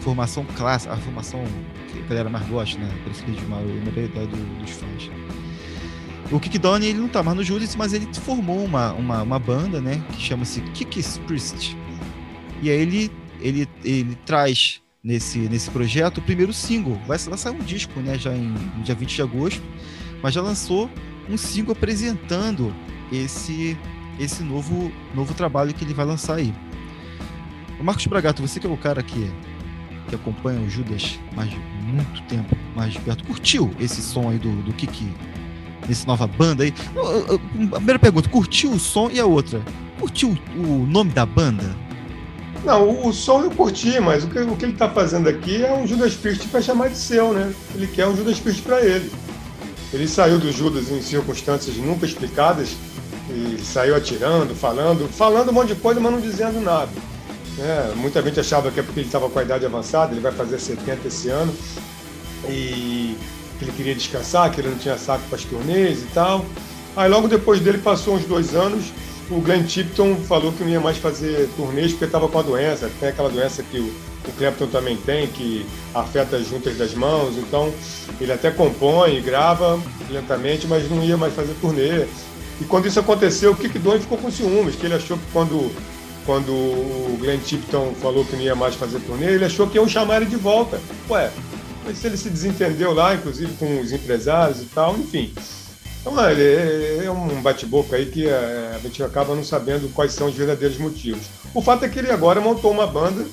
[0.00, 1.44] formação clássica, a formação
[1.90, 2.88] que a galera mais gosta, né?
[3.04, 5.10] Preferida de maioria do, dos fãs.
[6.30, 9.38] O Kick Donnie, ele não tá mais no Judas, mas ele formou uma, uma, uma
[9.38, 10.02] banda, né?
[10.12, 11.76] Que chama-se Kick's Priest.
[12.62, 16.98] E aí ele, ele, ele traz nesse, nesse projeto o primeiro single.
[17.06, 18.16] Vai, sair um disco, né?
[18.16, 19.62] Já em no dia 20 de agosto.
[20.22, 20.88] Mas já lançou
[21.28, 22.74] um single apresentando
[23.12, 23.76] esse
[24.18, 26.54] esse novo, novo trabalho que ele vai lançar aí.
[27.80, 29.30] O Marcos Bragato, você que é o cara que,
[30.08, 31.50] que acompanha o Judas mais
[31.82, 35.12] muito tempo, mais de perto, curtiu esse som aí do, do Kiki,
[35.88, 36.72] nesse nova banda aí?
[37.72, 39.60] A primeira pergunta, curtiu o som e a outra,
[39.98, 41.74] curtiu o nome da banda?
[42.64, 45.62] Não, o, o som eu curti, mas o que, o que ele está fazendo aqui
[45.62, 47.52] é um Judas Priest para chamar de seu, né?
[47.74, 49.12] Ele quer um Judas Priest para ele.
[49.94, 52.70] Ele saiu do Judas em circunstâncias nunca explicadas
[53.30, 56.90] e saiu atirando, falando, falando um monte de coisa, mas não dizendo nada.
[57.60, 60.32] É, muita gente achava que é porque ele estava com a idade avançada, ele vai
[60.32, 61.54] fazer 70 esse ano,
[62.48, 63.16] e
[63.56, 66.44] que ele queria descansar, que ele não tinha saco para as turnês e tal.
[66.96, 68.86] Aí logo depois dele passou uns dois anos,
[69.30, 72.90] o Glenn Tipton falou que não ia mais fazer turnês porque estava com a doença,
[72.98, 73.94] tem aquela doença que o,
[74.26, 77.72] o Clapton também tem, que afeta as juntas das mãos, então
[78.20, 82.06] ele até compõe, grava lentamente, mas não ia mais fazer turnê.
[82.60, 85.70] E quando isso aconteceu, o Kick Doan ficou com ciúmes, que ele achou que quando,
[86.24, 89.88] quando o Glenn Tipton falou que não ia mais fazer turnê, ele achou que iam
[89.88, 90.80] chamar ele de volta.
[91.10, 91.30] Ué,
[91.84, 95.32] mas ele se desentendeu lá, inclusive com os empresários e tal, enfim.
[96.00, 100.12] Então, é, ele é um bate-boca aí que é, a gente acaba não sabendo quais
[100.12, 101.26] são os verdadeiros motivos.
[101.54, 103.24] O fato é que ele agora montou uma banda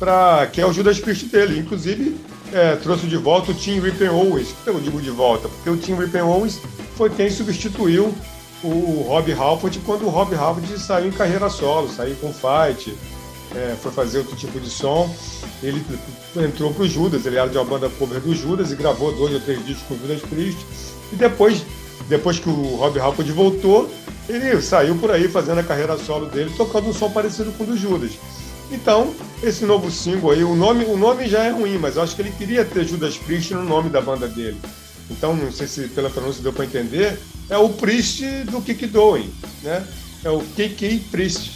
[0.00, 1.58] para que é o Judas Priest dele.
[1.58, 2.16] Inclusive,
[2.52, 4.48] é, trouxe de volta o Tim Rippen Owens.
[4.64, 5.48] Que eu digo de volta?
[5.48, 6.58] Porque o Tim Rippen Owens
[6.96, 8.12] foi quem substituiu
[8.64, 12.94] o Rob Halford quando o Rob Halford saiu em carreira solo, saiu com fight,
[13.54, 15.14] é, foi fazer outro tipo de som.
[15.62, 15.84] Ele
[16.36, 19.40] entrou pro Judas, ele era de uma banda cover do Judas e gravou dois ou
[19.40, 20.58] três discos com o Judas Priest.
[21.12, 21.64] E depois,
[22.08, 23.90] depois que o Rob Halford voltou,
[24.28, 27.66] ele saiu por aí fazendo a carreira solo dele, tocando um som parecido com o
[27.66, 28.12] do Judas.
[28.70, 32.14] Então, esse novo single aí, o nome, o nome já é ruim, mas eu acho
[32.14, 34.60] que ele queria ter Judas Priest no nome da banda dele.
[35.10, 39.28] Então, não sei se pela pronúncia deu para entender, é o Priest do Kick Doing,
[39.62, 39.84] né?
[40.22, 41.50] É o Kiki Priest.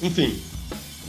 [0.00, 0.38] Enfim.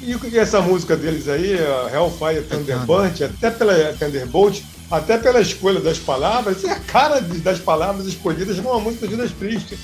[0.01, 1.51] E essa música deles aí,
[1.93, 8.05] Hellfire Thunderbolt, até pela Thunderbolt, até pela escolha das palavras, é a cara das palavras
[8.07, 9.77] escolhidas numa música de Judas Priest.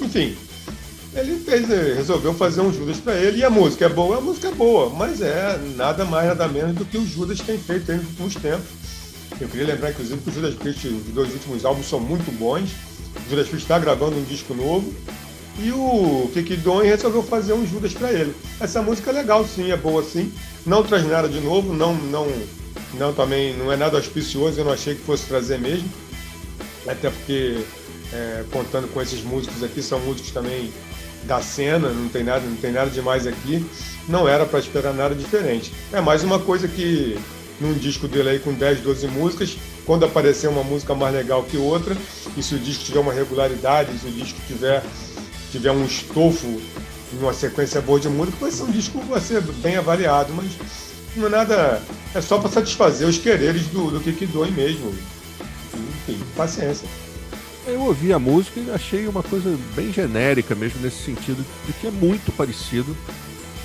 [0.00, 0.36] Enfim,
[1.14, 4.48] ele fez, resolveu fazer um Judas para ele, e a música é boa, a música
[4.48, 8.04] é boa, mas é nada mais, nada menos do que o Judas tem feito nos
[8.06, 8.66] últimos tempos.
[9.40, 12.70] Eu queria lembrar, inclusive, que o Judas Priest, os dois últimos álbuns são muito bons.
[13.26, 14.92] O Judas Priest está gravando um disco novo.
[15.60, 18.34] E o Kiki Don resolveu fazer um Judas para ele.
[18.60, 20.32] Essa música é legal, sim, é boa, sim.
[20.64, 22.26] Não traz nada de novo, não, não,
[22.94, 24.60] não também não é nada auspicioso.
[24.60, 25.88] Eu não achei que fosse trazer mesmo,
[26.86, 27.64] até porque
[28.12, 30.72] é, contando com esses músicos aqui são músicos também
[31.28, 33.64] da cena, não tem nada, não tem nada demais aqui.
[34.08, 35.72] Não era para esperar nada diferente.
[35.92, 37.18] É mais uma coisa que
[37.60, 41.56] num disco dele aí com 10, 12 músicas, quando aparecer uma música mais legal que
[41.56, 41.96] outra,
[42.36, 44.82] e se o disco tiver uma regularidade, se o disco tiver,
[45.52, 46.60] tiver um estofo,
[47.20, 50.50] uma sequência boa de música, vai ser um disco vai ser bem avaliado, mas
[51.16, 51.82] não é nada.
[52.14, 54.94] É só para satisfazer os quereres do, do que doem mesmo.
[56.06, 56.88] Enfim, paciência.
[57.68, 61.86] Eu ouvi a música e achei uma coisa bem genérica mesmo, nesse sentido, de que
[61.86, 62.96] é muito parecido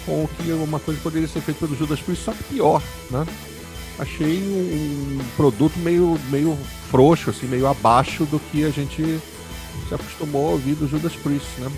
[0.06, 3.26] com o que uma coisa poderia ser feita pelo Judas Priest, só que pior, né?
[3.98, 6.58] achei um, produto meio, meio
[6.90, 9.20] frouxo, assim, meio abaixo do que a gente
[9.88, 11.72] se acostumou a ouvir do Judas Priest, né?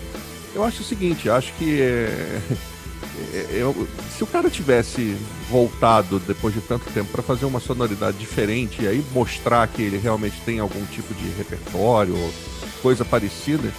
[0.54, 2.40] Eu acho o seguinte, acho que é,
[3.50, 5.16] eu, se o cara tivesse
[5.50, 9.98] voltado depois de tanto tempo para fazer uma sonoridade diferente e aí mostrar que ele
[9.98, 12.32] realmente tem algum tipo de repertório ou
[12.82, 13.72] coisa parecida,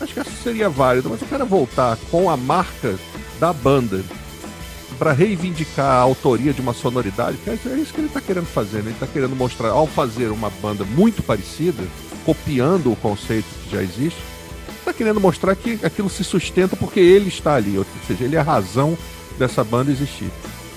[0.00, 1.10] acho que isso seria válido.
[1.10, 2.98] Mas o cara voltar com a marca
[3.38, 4.02] da banda
[4.98, 8.86] para reivindicar a autoria de uma sonoridade, é isso que ele está querendo fazer, né?
[8.86, 11.84] Ele está querendo mostrar, ao fazer uma banda muito parecida,
[12.24, 14.18] copiando o conceito que já existe,
[14.88, 18.40] está querendo mostrar que aquilo se sustenta porque ele está ali, ou seja, ele é
[18.40, 18.96] a razão
[19.38, 20.30] dessa banda existir.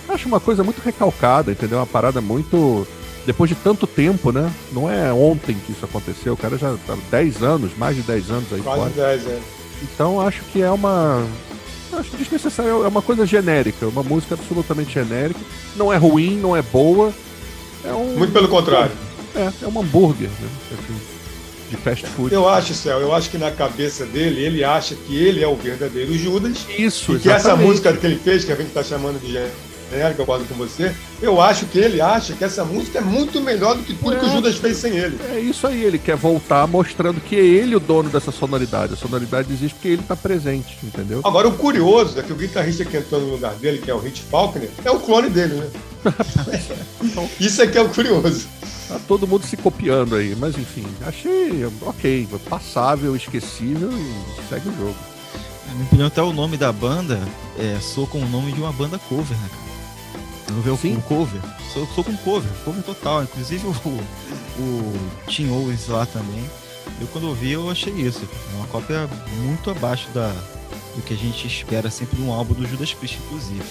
[0.08, 1.80] Acho uma coisa muito recalcada, entendeu?
[1.80, 2.86] Uma parada muito.
[3.26, 4.52] Depois de tanto tempo, né?
[4.72, 8.32] Não é ontem que isso aconteceu, o cara já tá 10 anos, mais de 10
[8.32, 8.90] anos aí Quase fora.
[8.90, 9.40] 10, é.
[9.84, 11.26] Então acho que é uma
[11.94, 12.84] acho desnecessário.
[12.84, 15.40] É uma coisa genérica, uma música absolutamente genérica.
[15.76, 17.14] Não é ruim, não é boa.
[17.84, 18.18] É um...
[18.18, 18.92] Muito pelo contrário.
[19.36, 20.50] É, é um hambúrguer, né?
[20.74, 21.11] Assim.
[21.72, 22.34] De fast food.
[22.34, 25.56] Eu acho, Céu, eu acho que na cabeça dele, ele acha que ele é o
[25.56, 26.66] verdadeiro Judas.
[26.78, 30.22] Isso, e que essa música que ele fez, que a gente está chamando de genérica,
[30.22, 33.76] eu concordo com você, eu acho que ele acha que essa música é muito melhor
[33.76, 35.18] do que tudo é, que o Judas fez sem ele.
[35.34, 38.94] É isso aí, ele quer voltar mostrando que é ele o dono dessa sonoridade.
[38.94, 41.22] A sonoridade existe porque ele está presente, entendeu?
[41.24, 44.00] Agora, o curioso é que o guitarrista que entrou no lugar dele, que é o
[44.00, 45.68] Rich Faulkner, é o clone dele, né?
[47.40, 48.48] isso é que é o curioso.
[48.92, 54.76] Tá todo mundo se copiando aí, mas enfim, achei ok, passável, esquecível e segue o
[54.76, 54.96] jogo.
[55.66, 57.18] Na minha opinião, até o nome da banda
[57.58, 60.54] é, sou com o nome de uma banda cover, né, cara?
[60.54, 61.40] Não vê o cover?
[61.72, 63.24] Sou, sou com cover, cover total.
[63.24, 63.72] Inclusive o,
[64.60, 64.94] o
[65.26, 66.44] Tim Owens lá também.
[67.00, 68.28] Eu quando ouvi eu achei isso.
[68.56, 70.34] Uma cópia muito abaixo da,
[70.98, 73.64] do que a gente espera sempre num álbum do Judas Priest, inclusive.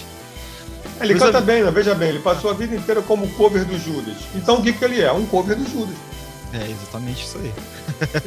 [1.01, 1.41] Ele Mas canta a...
[1.41, 1.71] bem, né?
[1.71, 4.17] veja bem, ele passou a vida inteira como cover do Judas.
[4.35, 5.11] Então o que, que ele é?
[5.11, 5.97] Um cover do Judas.
[6.53, 7.53] É exatamente isso aí.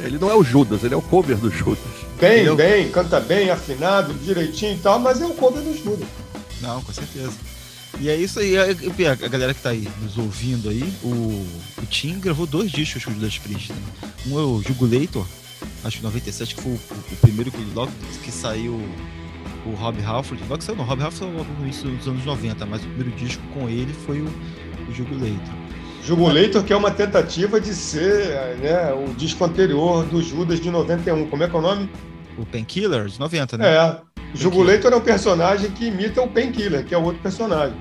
[0.04, 1.78] ele não é o Judas, ele é o cover do Judas.
[2.20, 6.08] Bem, é bem, canta bem, afinado, direitinho e tal, mas é o cover do Judas.
[6.60, 7.32] Não, com certeza.
[8.00, 11.46] E é isso aí, a, a galera que tá aí nos ouvindo aí, o,
[11.80, 13.72] o Tim gravou dois discos com o Judas Priest.
[13.72, 14.10] Né?
[14.26, 15.24] Um é o Jugulator,
[15.84, 18.80] acho que 97, que foi o, o primeiro que, logo que saiu
[19.66, 20.42] o Rob Halford.
[20.44, 23.10] Logo que saiu, não, Rob Halford logo no início dos anos 90, mas o primeiro
[23.12, 24.26] disco com ele foi o,
[24.88, 25.54] o Jugulator.
[26.02, 31.26] Jugulator, que é uma tentativa de ser né, o disco anterior do Judas de 91.
[31.28, 31.88] Como é que é o nome?
[32.36, 33.74] O Painkiller, de 90, né?
[33.74, 34.00] É.
[34.34, 37.76] Jugulator é um personagem que imita o Painkiller, que é outro personagem.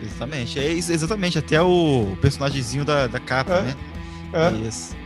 [0.00, 3.62] Exatamente, é exatamente, até o personagemzinho da, da capa, é.
[3.62, 3.74] né?
[4.32, 4.68] É.
[4.68, 4.96] Isso.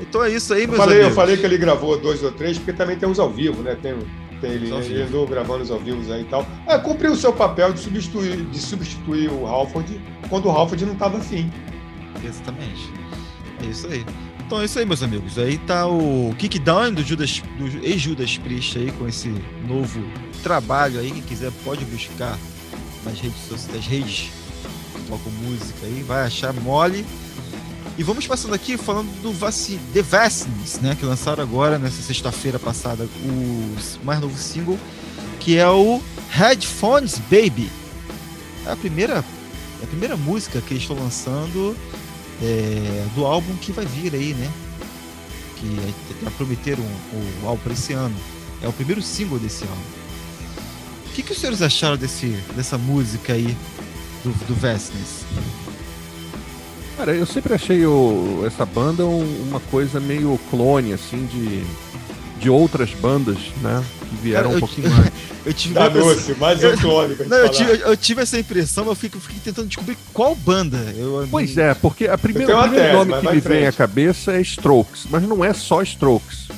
[0.00, 1.10] Então é isso aí, meus eu falei, amigos.
[1.10, 3.76] Eu falei que ele gravou dois ou três, porque também tem uns ao vivo, né?
[3.80, 3.94] Tem
[4.40, 6.46] tem, ele, ele andou gravando os ao vivo aí e tal.
[6.66, 10.92] É, cumpriu o seu papel de substituir, de substituir o Halford quando o Halford não
[10.92, 11.50] estava afim.
[12.24, 12.92] Exatamente.
[13.62, 14.04] É isso aí.
[14.46, 15.38] Então é isso aí, meus amigos.
[15.38, 19.34] Aí tá o Kickdown do Judas, do ex-Judas Priest aí, com esse
[19.66, 20.02] novo
[20.42, 21.10] trabalho aí.
[21.10, 22.38] Quem quiser pode buscar
[23.04, 24.30] nas redes sociais, nas redes
[25.08, 27.04] tocam música aí, vai achar mole.
[27.98, 30.94] E vamos passando aqui falando do Vaci The Vaccines, né?
[30.94, 34.78] Que lançaram agora, nessa sexta-feira passada, o mais novo single,
[35.40, 37.68] que é o Headphones Baby.
[38.64, 39.24] É a primeira,
[39.80, 41.76] é a primeira música que eles estão lançando
[42.40, 44.48] é, do álbum que vai vir aí, né?
[45.56, 45.76] Que
[46.22, 46.84] já prometeram
[47.42, 48.14] o, álbum para esse ano.
[48.62, 49.82] É o primeiro single desse álbum.
[51.08, 53.56] O que, que os senhores acharam desse, dessa música aí
[54.22, 54.54] do, do?
[56.98, 61.62] Cara, eu sempre achei o, essa banda uma coisa meio clone, assim, de,
[62.40, 63.84] de outras bandas, né?
[64.10, 65.12] Que vieram Cara, um pouquinho mais.
[65.46, 67.16] Eu tive da doce, mais um clone.
[67.26, 70.76] Não, eu tive, eu tive, essa impressão, mas eu fiquei, fiquei, tentando descobrir qual banda.
[70.94, 74.32] Eu, pois é, porque a primeira, o primeiro tese, nome que me vem à cabeça
[74.32, 76.48] é Strokes, mas não é só Strokes.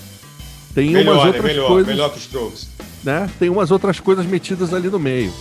[0.75, 1.87] Tem melhor, umas outras é melhor, coisas.
[1.87, 2.69] Melhor que Strokes.
[3.05, 3.31] Né?
[3.39, 5.33] Tem umas outras coisas metidas ali no meio.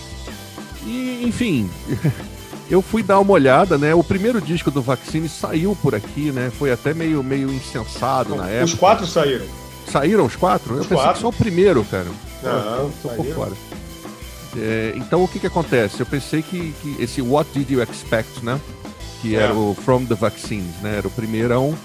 [0.86, 1.68] E, enfim.
[2.70, 3.94] eu fui dar uma olhada, né?
[3.94, 6.52] O primeiro disco do Vaccine saiu por aqui, né?
[6.56, 8.64] Foi até meio, meio insensado na época.
[8.64, 9.46] Os quatro saíram.
[9.90, 10.74] Saíram os quatro?
[10.74, 12.06] Os eu pensei que só o primeiro, cara.
[12.42, 13.52] Não, tô por fora.
[14.56, 16.00] É, então o que que acontece?
[16.00, 18.60] Eu pensei que, que, esse What Did You Expect, né?
[19.20, 19.40] Que é.
[19.40, 20.98] era o From the Vaccines, né?
[20.98, 21.76] Era o primeirão.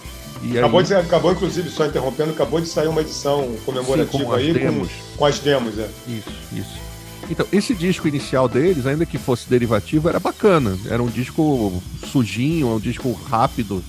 [0.43, 0.85] E acabou, aí...
[0.85, 4.87] de, acabou, inclusive, só interrompendo, acabou de sair uma edição comemorativa Sim, com aí com,
[5.17, 5.89] com, as demos, é.
[6.07, 6.94] Isso, isso.
[7.29, 10.77] Então, esse disco inicial deles, ainda que fosse derivativo, era bacana.
[10.87, 13.83] Era um disco sujinho, um disco rápido.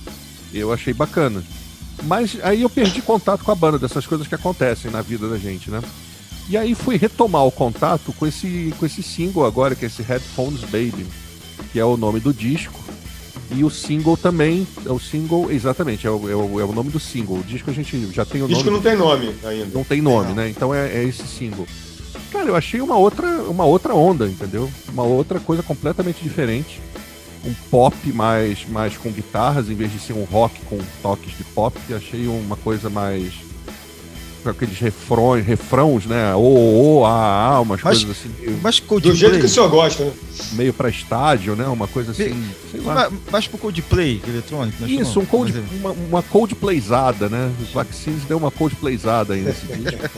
[0.53, 1.43] Eu achei bacana.
[2.03, 5.37] Mas aí eu perdi contato com a banda, dessas coisas que acontecem na vida da
[5.37, 5.81] gente, né?
[6.49, 10.01] E aí fui retomar o contato com esse, com esse single agora, que é esse
[10.01, 11.05] Headphones Baby,
[11.71, 12.79] que é o nome do disco.
[13.51, 16.89] E o single também, é o single, exatamente, é o, é o, é o nome
[16.89, 17.37] do single.
[17.37, 18.53] O disco a gente já tem o nome.
[18.53, 19.67] O disco não tem nome ainda.
[19.73, 20.49] Não tem nome, né?
[20.49, 21.67] Então é, é esse single.
[22.31, 24.69] Cara, eu achei uma outra, uma outra onda, entendeu?
[24.89, 26.81] Uma outra coisa completamente diferente.
[27.45, 31.43] Um pop mais, mais com guitarras, em vez de ser um rock com toques de
[31.43, 31.77] pop.
[31.93, 33.33] Achei uma coisa mais.
[34.43, 36.35] Com aqueles refrões, refrãos, né?
[36.35, 38.33] O, o, a, a, umas mas, coisas assim.
[38.39, 40.11] Meio, mas Do jeito que o senhor gosta, né?
[40.53, 41.65] Meio pra estádio, né?
[41.67, 42.43] Uma coisa assim.
[42.71, 43.09] sei lá.
[43.31, 44.89] Mais pro Coldplay eletrônico, né?
[44.89, 47.51] Isso, um cold, uma, uma Coldplayzada, né?
[47.61, 49.97] Os Vaccines deu uma Coldplayzada aí nesse vídeo.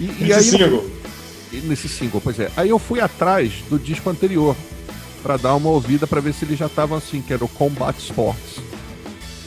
[0.00, 0.99] E, e aí, single
[1.52, 2.50] nesse single, pois é.
[2.56, 4.56] Aí eu fui atrás do disco anterior
[5.22, 7.98] para dar uma ouvida para ver se eles já estavam assim, que era o Combat
[7.98, 8.60] Sports.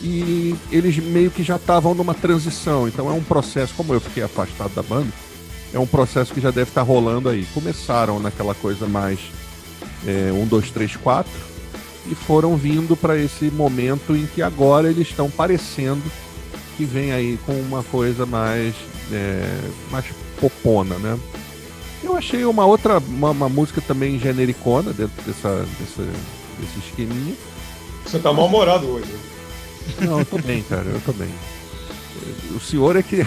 [0.02, 4.22] E eles meio que já estavam numa transição, então é um processo, como eu fiquei
[4.22, 5.08] afastado da banda,
[5.74, 7.48] é um processo que já deve estar tá rolando aí.
[7.54, 9.20] Começaram naquela coisa mais
[10.06, 11.32] é, um, dois, três, quatro,
[12.12, 16.04] e foram vindo para esse momento em que agora eles estão parecendo
[16.76, 18.76] que vem aí com uma coisa mais,
[19.12, 19.60] é,
[19.92, 20.06] mais
[20.40, 21.18] popona, né?
[22.04, 26.04] Eu achei uma outra, uma, uma música também genericona dentro dessa, dessa,
[26.60, 27.36] desse esqueminha.
[28.06, 29.08] Você tá mal-humorado hoje.
[30.02, 31.30] Não, eu tô bem, cara, eu tô bem.
[32.56, 33.26] O senhor é que.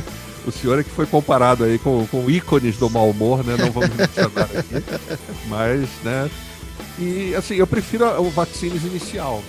[0.46, 3.56] o senhor é que foi comparado aí com, com ícones do mau humor, né?
[3.58, 4.84] Não vamos mencionar aqui.
[5.48, 6.30] Mas, né?
[6.98, 9.42] E assim, eu prefiro o Vaccines inicial.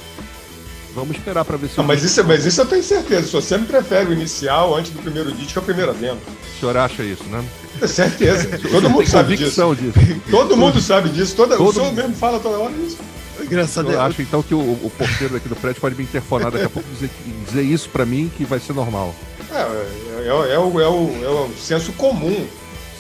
[0.94, 1.80] Vamos esperar para ver se.
[1.80, 3.28] Ah, mas, isso, mas isso eu tenho certeza.
[3.28, 6.20] Se você me prefere o inicial antes do primeiro disco, é o primeiro demo.
[6.20, 7.44] O senhor acha isso, né?
[7.82, 8.60] É certeza.
[8.70, 9.76] Todo mundo sabe disso.
[9.76, 10.22] disso.
[10.30, 11.36] Todo mundo sabe disso.
[11.36, 12.98] Toda, Todo o senhor mesmo fala toda hora isso.
[13.42, 13.92] Engraçado.
[13.92, 16.70] Eu acho então que o, o porteiro daqui do prédio pode me interfonar daqui a
[16.70, 17.10] pouco dizer,
[17.48, 19.16] dizer isso para mim que vai ser normal.
[19.52, 22.46] É, é, é, é, o, é, o, é o senso comum.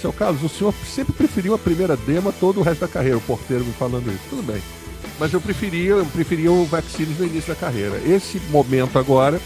[0.02, 3.18] Seu Carlos, o senhor sempre preferiu a primeira demo a todo o resto da carreira,
[3.18, 4.24] o porteiro me falando isso.
[4.30, 4.62] Tudo bem.
[5.20, 8.02] Mas eu preferia, eu preferia o Vaccines no início da carreira.
[8.06, 9.40] Esse momento agora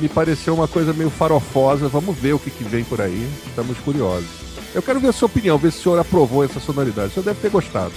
[0.00, 1.88] me pareceu uma coisa meio farofosa.
[1.88, 3.28] Vamos ver o que, que vem por aí.
[3.46, 4.43] Estamos curiosos.
[4.74, 7.08] Eu quero ver a sua opinião, ver se o senhor aprovou essa sonoridade.
[7.08, 7.92] O senhor deve ter gostado.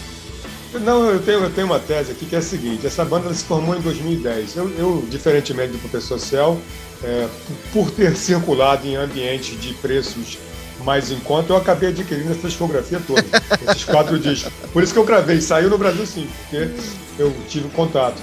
[0.74, 3.44] Não, eu tenho, eu tenho uma tese aqui que é a seguinte: essa banda se
[3.44, 4.56] formou em 2010.
[4.56, 6.60] Eu, eu diferentemente do professor Cel,
[7.04, 7.28] é,
[7.74, 10.38] por ter circulado em ambientes de preços
[10.84, 13.24] mais em conta, eu acabei adquirindo essa discografia toda,
[13.68, 14.54] esses quatro discos.
[14.72, 16.70] Por isso que eu gravei, saiu no Brasil sim, porque
[17.18, 18.22] eu tive contato.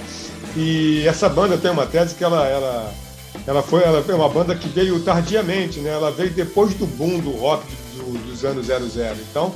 [0.55, 2.93] E essa banda tem uma tese que ela, ela,
[3.47, 5.91] ela foi ela é uma banda que veio tardiamente, né?
[5.91, 7.65] Ela veio depois do boom do rock
[7.95, 8.85] do, dos anos 00.
[9.29, 9.53] Então,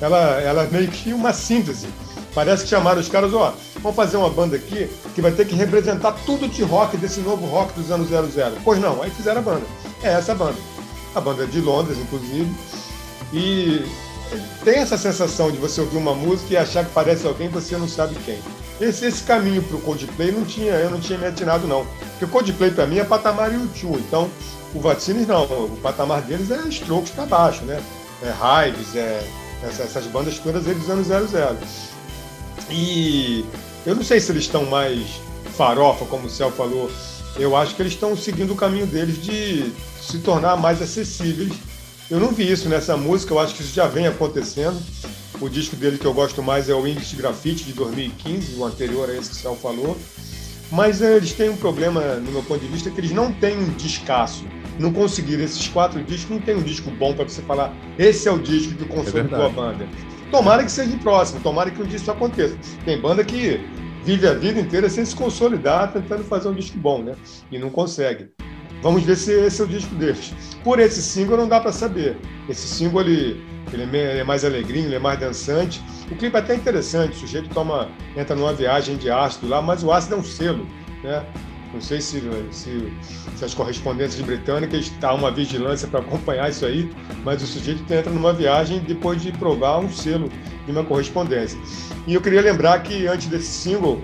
[0.00, 1.88] ela, ela meio que uma síntese.
[2.34, 5.54] Parece que chamaram os caras, ó, vamos fazer uma banda aqui que vai ter que
[5.54, 8.32] representar tudo de rock desse novo rock dos anos 00.
[8.64, 9.66] Pois não, aí fizeram a banda.
[10.02, 10.56] É essa banda
[11.14, 12.50] a banda é de Londres, inclusive,
[13.32, 13.84] e
[14.64, 17.88] tem essa sensação de você ouvir uma música e achar que parece alguém você não
[17.88, 18.38] sabe quem.
[18.80, 22.24] Esse, esse caminho para o Coldplay não tinha, eu não tinha me atinado não, porque
[22.24, 24.30] o Coldplay para mim é patamar YouTube, então
[24.74, 27.82] o Vaticines não, o patamar deles é Strokes para baixo, né?
[28.22, 29.22] É Hives, é
[29.62, 31.56] essas, essas bandas todas eles anos 00.
[32.70, 33.44] E
[33.84, 35.20] eu não sei se eles estão mais
[35.56, 36.90] farofa, como o Céu falou,
[37.36, 41.52] eu acho que eles estão seguindo o caminho deles de se tornar mais acessíveis.
[42.10, 44.80] Eu não vi isso nessa música, eu acho que isso já vem acontecendo.
[45.40, 49.08] O disco dele que eu gosto mais é o English Graffiti de 2015, o anterior
[49.08, 49.96] a esse que o Céu falou.
[50.70, 53.56] Mas é, eles têm um problema, no meu ponto de vista, que eles não têm
[53.56, 54.44] um descasso.
[54.78, 58.32] Não conseguiram esses quatro discos, não tem um disco bom para você falar, esse é
[58.32, 59.88] o disco que consolidou é a banda.
[60.30, 62.56] Tomara que seja próximo, tomara que um dia isso aconteça.
[62.84, 63.60] Tem banda que
[64.04, 67.14] vive a vida inteira sem se consolidar, tentando fazer um disco bom, né?
[67.50, 68.28] E não consegue.
[68.82, 70.32] Vamos ver se esse é o disco deles.
[70.64, 72.16] Por esse single não dá para saber.
[72.48, 75.82] Esse single ele, ele é mais alegrinho, ele é mais dançante.
[76.10, 79.84] O clipe é até interessante, o sujeito toma, entra numa viagem de ácido lá, mas
[79.84, 80.66] o ácido é um selo,
[81.04, 81.24] né?
[81.72, 82.20] Não sei se,
[82.50, 82.92] se,
[83.36, 86.90] se as correspondências britânicas estão uma vigilância para acompanhar isso aí,
[87.24, 90.28] mas o sujeito entra numa viagem depois de provar um selo
[90.66, 91.60] de uma correspondência.
[92.08, 94.02] E eu queria lembrar que antes desse single,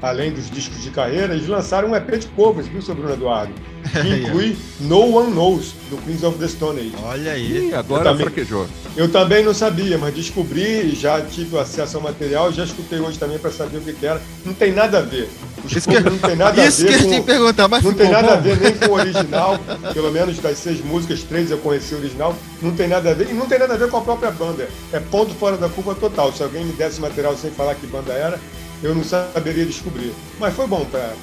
[0.00, 3.52] além dos discos de carreira, eles lançaram um EP de covers, viu, seu Bruno Eduardo?
[3.90, 6.92] Que inclui No One Knows, do Queens of the Stone Age.
[7.02, 7.68] Olha aí.
[7.68, 8.66] Ih, agora eu também, fraquejou.
[8.96, 13.38] Eu também não sabia, mas descobri, já tive acesso ao material, já escutei hoje também
[13.38, 14.20] para saber o que, que, era.
[14.44, 15.28] Não tem nada a ver.
[15.64, 18.10] Os isso que, não tem nada isso a ver que com, perguntar, mas Não tem
[18.10, 18.34] nada bom.
[18.34, 19.58] a ver nem com o original,
[19.92, 23.30] pelo menos das seis músicas, três eu conheci o original, não tem nada a ver,
[23.30, 24.68] e não tem nada a ver com a própria banda.
[24.92, 26.32] É ponto fora da curva total.
[26.32, 28.40] Se alguém me desse material sem falar que banda era,
[28.82, 30.12] eu não saberia descobrir.
[30.38, 31.14] Mas foi bom para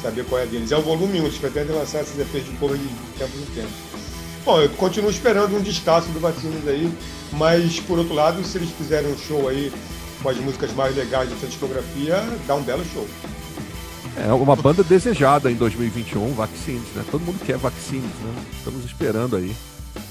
[0.00, 0.72] saber qual é deles.
[0.72, 3.72] É o volume 1, eles pretendem lançar esses EPs de cover de tempo em tempo.
[4.44, 6.92] Bom, eu continuo esperando um descasso do Vacinos aí,
[7.32, 9.72] mas por outro lado, se eles fizerem um show aí
[10.22, 13.06] com as músicas mais legais dessa discografia, dá um belo show.
[14.16, 17.04] É uma banda desejada em 2021, Vaccines, né?
[17.10, 18.44] Todo mundo quer Vaccines, né?
[18.58, 19.54] Estamos esperando aí,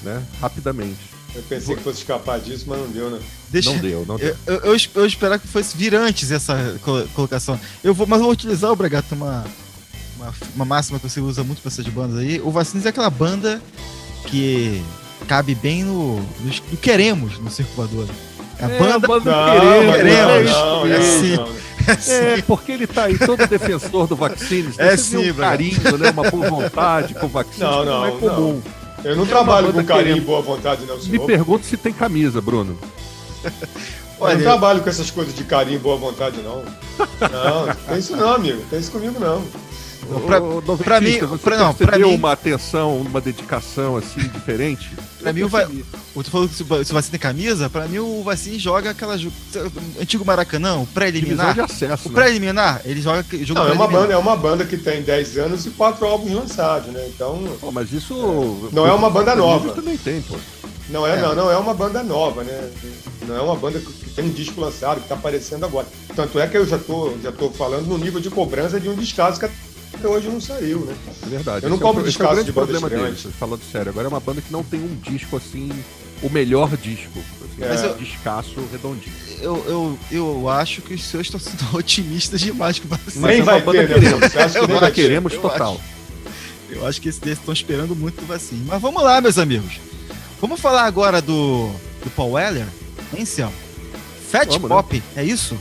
[0.02, 0.24] né?
[0.40, 1.21] Rapidamente.
[1.34, 3.20] Eu pensei que fosse escapar disso, mas não deu, né?
[3.50, 3.72] Deixa...
[3.72, 4.36] Não deu, não deu.
[4.46, 6.78] Eu, eu, eu, esperava que fosse vir antes essa
[7.16, 7.60] colocação.
[7.84, 9.46] Eu vou, mas eu vou utilizar o Bragato, uma,
[10.18, 12.42] uma, uma, máxima que você usa muito para essas bandas aí.
[12.42, 13.62] O Vacinis é aquela banda
[14.28, 14.84] que
[15.26, 18.08] cabe bem no, no, no Queremos, no Circulador.
[18.60, 20.52] É a é, banda, banda não, queremos, queremos.
[20.52, 21.34] Não, é, assim,
[21.88, 22.12] é, assim.
[22.12, 24.78] é, porque ele tá aí todo defensor do Vaccines.
[24.78, 28.12] É sim, um carinho, né, uma boa vontade com o Vaccines, não, não, não é
[28.12, 28.62] comum.
[28.64, 28.81] Não.
[29.04, 31.22] Eu não trabalho com carinho e boa vontade, não, senhor.
[31.22, 32.78] Me pergunto se tem camisa, Bruno.
[34.20, 36.64] Olha, eu não trabalho com essas coisas de carinho e boa vontade, não.
[37.00, 38.62] Não, tem isso não, amigo.
[38.70, 39.44] Tem isso comigo, não.
[40.84, 44.92] Pra- mim- pra- não, pra mim- uma atenção, uma dedicação assim diferente?
[45.22, 45.68] Pra mim, o Va-
[46.16, 49.18] O tu falou que se o Vacina tem camisa, pra mim o Vacina joga aquela.
[50.00, 51.56] Antigo Maracanã, o pré-eliminar.
[51.58, 51.98] O né?
[52.14, 55.66] pré-eliminar, ele joga jogo Não, é uma banda, é uma banda que tem 10 anos
[55.66, 57.06] e quatro álbuns lançados, né?
[57.14, 58.70] Então, Pô, mas isso.
[58.72, 59.72] Não é uma banda nova.
[59.74, 60.36] também tem, pô.
[60.90, 61.22] não é, É.
[61.22, 62.70] Não, não é uma banda nova, né?
[63.28, 65.88] Não é uma banda que que tem um disco lançado, que tá aparecendo agora.
[66.16, 68.96] Tanto é que eu já tô, já tô falando no nível de cobrança de um
[68.96, 69.46] descaso que
[70.02, 70.96] até hoje não saiu, né?
[71.24, 71.66] É verdade.
[71.66, 73.90] Eu não Esse é o- compro esse é o grande bandas problema deles, falando sério.
[73.90, 75.70] Agora é uma banda que não tem um disco assim,
[76.22, 77.20] o melhor disco.
[77.20, 79.14] Assim, Mas é um descasso redondinho.
[79.40, 83.16] Eu, eu, eu acho que os senhores estão sendo otimistas demais com o.
[83.16, 83.94] Mas nem é vai banda ter, né?
[83.96, 84.32] queremos.
[84.32, 85.80] Você acha que queremos eu total.
[86.70, 88.64] Eu acho que esse desses estão esperando muito do Vacina.
[88.68, 89.74] Mas vamos lá, meus amigos.
[90.40, 91.70] Vamos falar agora do,
[92.04, 92.66] do Paul Weller,
[93.16, 93.52] hein, Céu?
[94.32, 94.68] Fat Vamos, né?
[94.70, 95.58] Pop, é isso?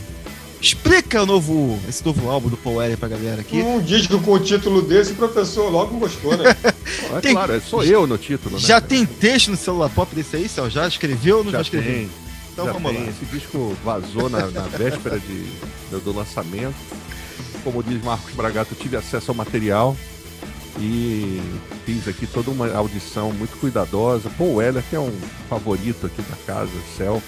[0.61, 3.57] Explica o novo, esse novo álbum do Paul Weller pra galera aqui.
[3.61, 6.55] Um disco com o título desse, o professor logo gostou, né?
[7.13, 8.61] É Tem- claro, é só eu no título, né?
[8.61, 10.69] Já tem texto no celular pop desse aí, Céu?
[10.69, 11.93] Já escreveu ou não já, Já escreveu?
[11.93, 12.09] tem.
[12.53, 13.03] Então já vamos tem.
[13.03, 13.09] lá.
[13.09, 15.45] Esse disco vazou na, na véspera de,
[15.89, 16.75] do, do lançamento.
[17.63, 19.95] Como diz Marcos Bragato, eu tive acesso ao material
[20.79, 21.41] e
[21.85, 24.29] fiz aqui toda uma audição muito cuidadosa.
[24.37, 25.11] Paul Weller, que é um
[25.49, 27.21] favorito aqui da casa, Céu.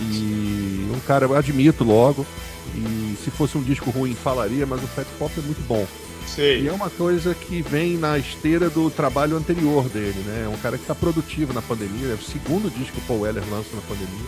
[0.00, 2.26] E um cara, eu admito logo.
[2.74, 5.86] E se fosse um disco ruim, falaria, mas o Fat Pop é muito bom.
[6.26, 6.68] E Sei.
[6.68, 10.42] é uma coisa que vem na esteira do trabalho anterior dele, né?
[10.44, 12.08] É um cara que está produtivo na pandemia.
[12.10, 14.26] É o segundo disco que o Paul Weller lança na pandemia.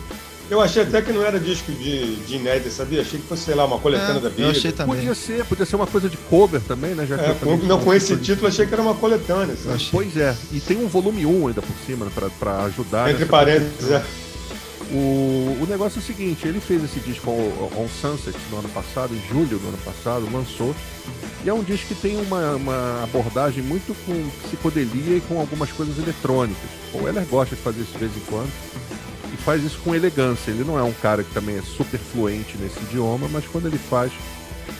[0.49, 3.01] Eu achei até que não era disco de, de inédita, sabia?
[3.01, 4.49] Achei que fosse, sei lá, uma coletânea É, da eu Bíblia.
[4.51, 4.95] achei também.
[4.95, 7.05] Podia ser, podia ser uma coisa de cover também, né?
[7.05, 9.53] Já que É, eu com- não, com esse de- título achei que era uma coletânea.
[9.53, 9.87] Eu sabe?
[9.91, 13.11] Pois é, e tem um volume 1 ainda por cima, né, pra, pra ajudar.
[13.11, 13.97] Entre parênteses, produção.
[13.97, 14.30] é.
[14.93, 18.69] O, o negócio é o seguinte, ele fez esse disco On, On Sunset no ano
[18.69, 20.75] passado, em julho do ano passado, lançou.
[21.45, 25.71] E é um disco que tem uma, uma abordagem muito com psicodelia e com algumas
[25.71, 26.69] coisas eletrônicas.
[26.93, 28.51] O Weller gosta de fazer isso de vez em quando.
[29.33, 30.51] E faz isso com elegância.
[30.51, 33.77] Ele não é um cara que também é super fluente nesse idioma, mas quando ele
[33.77, 34.11] faz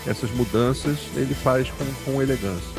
[0.05, 2.69] essas mudanças, ele faz com, com elegância.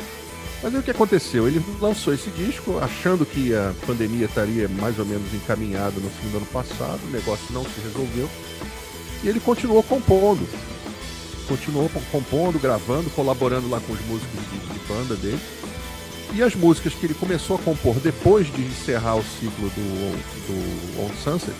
[0.63, 1.45] Mas aí o que aconteceu?
[1.45, 6.29] Ele lançou esse disco achando que a pandemia estaria mais ou menos encaminhada no fim
[6.29, 8.29] do ano passado, o negócio não se resolveu.
[9.23, 10.47] E ele continuou compondo.
[11.49, 15.39] Continuou co- compondo, gravando, colaborando lá com os músicos de, de banda dele.
[16.33, 21.01] E as músicas que ele começou a compor depois de encerrar o ciclo do, do
[21.03, 21.53] On Sunset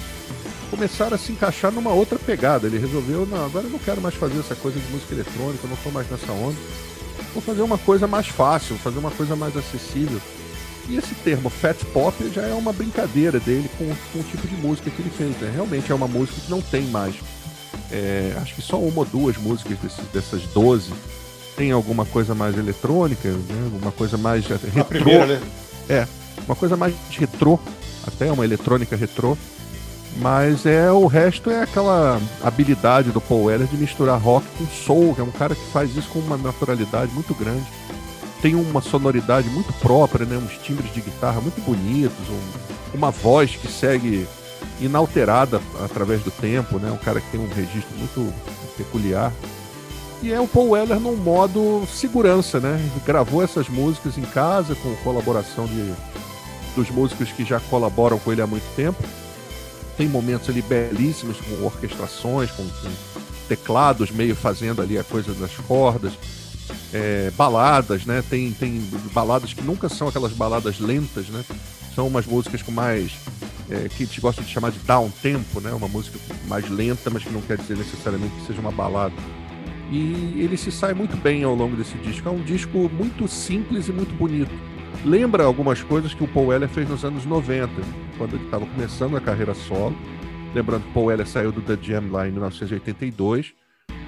[0.72, 2.66] começaram a se encaixar numa outra pegada.
[2.68, 5.68] Ele resolveu, não, agora eu não quero mais fazer essa coisa de música eletrônica, eu
[5.70, 6.56] não estou mais nessa onda.
[7.34, 10.22] Vou fazer uma coisa mais fácil, fazer uma coisa mais acessível.
[10.88, 14.56] E esse termo Fat Pop já é uma brincadeira dele com, com o tipo de
[14.56, 15.36] música que ele fez.
[15.38, 15.52] Né?
[15.54, 17.16] Realmente é uma música que não tem mais.
[17.92, 20.92] é, acho que só uma ou duas músicas desses, dessas 12
[21.56, 23.72] tem alguma coisa mais eletrônica, né?
[23.82, 25.40] uma coisa mais retrô, primeira,
[25.88, 26.08] né?
[26.46, 27.60] uma coisa mais retrô,
[28.06, 29.38] até uma eletrônica retrô.
[30.18, 35.16] Mas é o resto é aquela habilidade do Paul Weller de misturar rock com soul,
[35.16, 37.66] que é um cara que faz isso com uma naturalidade muito grande.
[38.42, 40.38] Tem uma sonoridade muito própria, né?
[40.38, 44.28] uns timbres de guitarra muito bonitos, um- uma voz que segue
[44.80, 46.92] inalterada através do tempo, né?
[46.92, 48.34] um cara que tem um registro muito
[48.78, 49.32] peculiar.
[50.22, 52.76] E é o Paul Weller num modo segurança, né?
[52.80, 55.94] Ele gravou essas músicas em casa com colaboração de,
[56.78, 59.04] dos músicos que já colaboram com ele há muito tempo.
[59.98, 62.90] Tem momentos ali belíssimos com orquestrações, com, com
[63.48, 66.14] teclados meio fazendo ali a coisa das cordas.
[66.94, 68.24] É, baladas, né?
[68.30, 68.80] Tem, tem
[69.14, 71.44] baladas que nunca são aquelas baladas lentas, né?
[71.94, 73.12] São umas músicas com mais.
[73.70, 75.72] é, que a gente gosta de chamar de down tempo, né?
[75.74, 76.18] Uma música
[76.48, 79.16] mais lenta, mas que não quer dizer necessariamente que seja uma balada.
[79.92, 82.28] E ele se sai muito bem ao longo desse disco.
[82.28, 84.52] É um disco muito simples e muito bonito.
[85.06, 87.70] Lembra algumas coisas que o Paul Weller fez nos anos 90,
[88.18, 89.96] quando ele estava começando a carreira solo.
[90.54, 93.54] Lembrando que Paul Weller saiu do The Jam lá em 1982,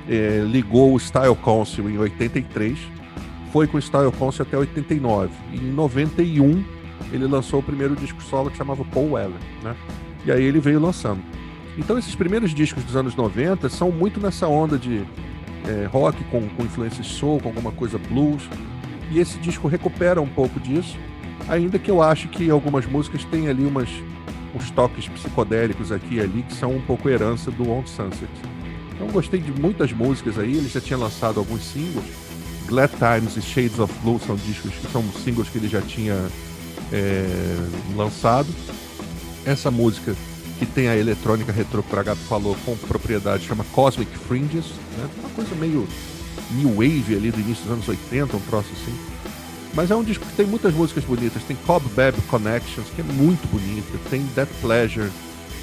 [0.08, 2.78] eh, ligou o Style Council em 83,
[3.52, 5.30] foi com o Style Council até 89.
[5.52, 6.64] E em 91
[7.12, 9.76] ele lançou o primeiro disco solo que chamava Paul Weller, né?
[10.26, 11.22] E aí ele veio lançando.
[11.78, 15.06] Então esses primeiros discos dos anos 90 são muito nessa onda de
[15.68, 18.44] eh, rock com, com influências soul, com alguma coisa blues.
[19.12, 20.98] E esse disco recupera um pouco disso,
[21.48, 23.90] ainda que eu acho que algumas músicas têm ali umas,
[24.56, 28.32] uns toques psicodélicos aqui e ali que são um pouco herança do On Sunset.
[28.94, 32.06] Então gostei de muitas músicas aí, ele já tinha lançado alguns singles.
[32.68, 36.16] Glad Times e Shades of Blue são discos que são singles que ele já tinha
[36.92, 37.26] é,
[37.96, 38.48] lançado.
[39.46, 40.16] Essa música
[40.58, 44.66] que tem a eletrônica retrô que o falou com propriedade chama Cosmic Fringes,
[44.98, 45.08] né?
[45.20, 45.88] uma coisa meio
[46.52, 48.96] new wave ali do início dos anos 80, um troço assim.
[49.74, 51.44] Mas é um disco que tem muitas músicas bonitas.
[51.44, 53.98] Tem Cobweb Connections, que é muito bonita.
[54.10, 55.10] Tem Death Pleasure,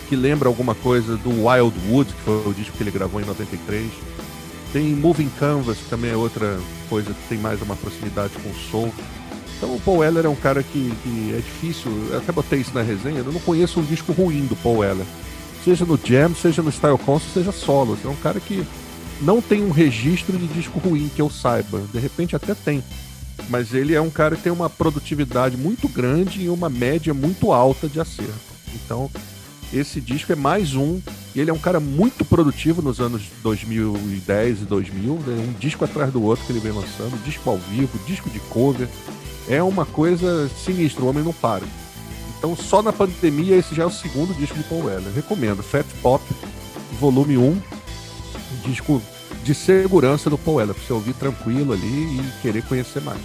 [0.09, 3.25] que lembra alguma coisa do Wild Wood, que foi o disco que ele gravou em
[3.25, 3.91] 93.
[4.73, 6.59] Tem Moving Canvas, que também é outra
[6.89, 8.95] coisa que tem mais uma proximidade com o soul.
[9.57, 12.73] Então o Paul Weller é um cara que, que é difícil, eu até botei isso
[12.75, 15.07] na resenha, eu não conheço um disco ruim do Paul Weller.
[15.65, 17.97] Seja no Jam, seja no Style Concert, seja solo.
[18.05, 18.67] É um cara que
[19.23, 21.81] não tem um registro de disco ruim que eu saiba.
[21.93, 22.83] De repente até tem.
[23.49, 27.53] Mas ele é um cara que tem uma produtividade muito grande e uma média muito
[27.53, 28.33] alta de acerto.
[28.75, 29.11] Então,
[29.73, 31.01] esse disco é mais um.
[31.35, 35.15] Ele é um cara muito produtivo nos anos 2010 e 2000.
[35.27, 35.47] Né?
[35.49, 37.23] Um disco atrás do outro que ele vem lançando.
[37.25, 38.89] Disco ao vivo, disco de cover
[39.49, 41.65] é uma coisa sinistra, o homem não para.
[42.39, 45.13] Então, só na pandemia, esse já é o segundo disco de Paul Weller.
[45.15, 46.25] Recomendo, Fat Pop,
[46.99, 47.61] volume 1, um
[48.65, 49.01] disco
[49.43, 53.21] de segurança do Paul Weller, pra você ouvir tranquilo ali e querer conhecer mais.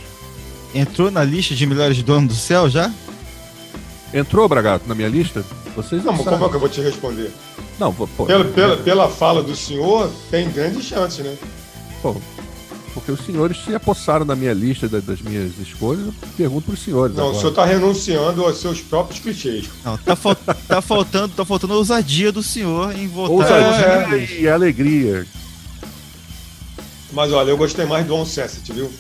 [0.73, 2.91] Entrou na lista de melhores donos do céu já?
[4.13, 5.45] Entrou, Bragato, na minha lista?
[5.75, 7.31] Vocês não, não como é que eu vou te responder?
[7.79, 11.37] Não, pô, pela, pela, pela fala do senhor, tem grandes chances, né?
[12.01, 12.15] Pô,
[12.93, 16.79] porque os senhores se apossaram na minha lista das minhas escolhas, eu pergunto para os
[16.79, 17.15] senhores.
[17.15, 17.37] Não, agora.
[17.37, 19.69] o senhor está renunciando aos seus próprios clichês.
[19.85, 23.31] Não, tá, fal tá, faltando, tá faltando a ousadia do senhor em votar.
[23.31, 25.27] Ousadia é, e alegria.
[27.11, 28.91] Mas olha, eu gostei mais do On viu?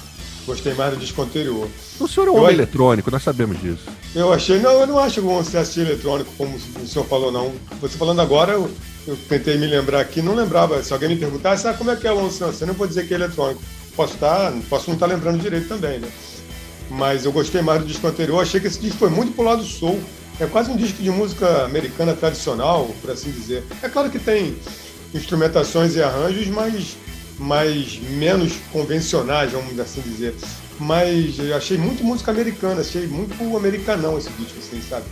[0.45, 1.67] Gostei mais do disco anterior.
[1.99, 3.83] O senhor é um homem eletrônico, nós sabemos disso.
[4.15, 5.43] Eu achei, não, eu não acho o On
[5.77, 7.53] eletrônico, como o senhor falou, não.
[7.81, 8.71] Você falando agora, eu,
[9.05, 10.81] eu tentei me lembrar aqui, não lembrava.
[10.81, 12.29] Se alguém me perguntasse, ah, como é que é o On
[12.61, 13.61] eu não vou dizer que é eletrônico
[13.97, 16.07] posso, estar, posso não estar lembrando direito também, né?
[16.89, 19.63] Mas eu gostei mais do disco anterior, achei que esse disco foi muito pro lado
[19.63, 19.99] soul.
[20.39, 23.63] É quase um disco de música americana tradicional, por assim dizer.
[23.81, 24.55] É claro que tem
[25.13, 26.95] instrumentações e arranjos, mas,
[27.39, 30.35] mas menos convencionais, vamos assim dizer.
[30.79, 35.05] Mas eu achei muito música americana, achei muito americanão esse disco, assim, sabe?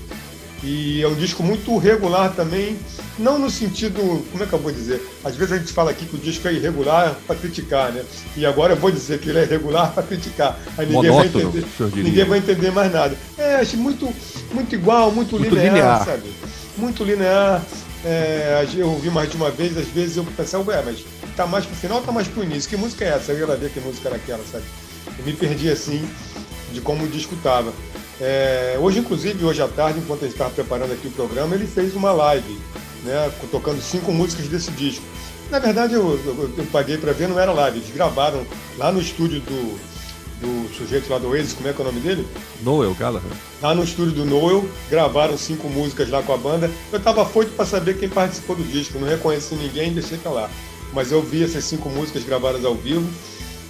[0.64, 2.76] E é um disco muito regular também,
[3.20, 5.00] não no sentido, como é que eu vou dizer?
[5.24, 8.04] Às vezes a gente fala aqui que o disco é irregular para criticar, né?
[8.36, 10.58] E agora eu vou dizer que ele é regular para criticar.
[10.76, 13.16] Aí ninguém Monótono, vai entender, ninguém vai entender mais nada.
[13.38, 14.12] É, acho muito,
[14.52, 16.34] muito igual, muito, muito linear, linear, sabe?
[16.78, 17.64] Muito linear.
[18.04, 21.04] É, eu ouvi mais de uma vez, às vezes eu pensava, ué, mas
[21.36, 22.70] tá mais pro final ou tá mais pro início?
[22.70, 23.32] Que música é essa?
[23.32, 24.64] Eu ia lá ver que música era aquela, sabe?
[25.20, 26.08] Eu me perdi assim
[26.72, 27.74] de como o disco tava.
[28.20, 31.94] É, hoje, inclusive, hoje à tarde, enquanto gente estava preparando aqui o programa, ele fez
[31.96, 32.60] uma live,
[33.04, 35.04] né, tocando cinco músicas desse disco.
[35.52, 38.46] Na verdade, eu, eu, eu paguei para ver, não era live, eles gravaram
[38.78, 39.80] lá no estúdio do,
[40.42, 42.28] do sujeito lá do Oasis, como é que é o nome dele?
[42.62, 43.30] Noel Gallagher.
[43.62, 46.72] Lá no estúdio do Noel, gravaram cinco músicas lá com a banda.
[46.92, 50.50] Eu estava foito para saber quem participou do disco, não reconheci ninguém, deixei pra lá.
[50.96, 53.08] Mas eu vi essas cinco músicas gravadas ao vivo.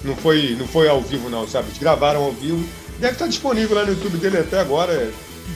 [0.03, 1.67] Não foi, não foi ao vivo não, sabe?
[1.67, 2.63] Eles gravaram ao vivo
[2.99, 5.11] Deve estar disponível lá no YouTube dele até agora.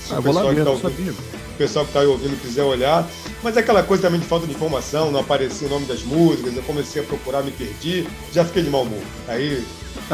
[0.06, 3.08] Se ah, o pessoal, que tá ouvindo, o pessoal que está ouvindo quiser olhar.
[3.42, 6.56] Mas é aquela coisa também de falta de informação, não aparecia o nome das músicas,
[6.56, 9.02] eu comecei a procurar, me perdi, já fiquei de mau humor.
[9.28, 9.64] Aí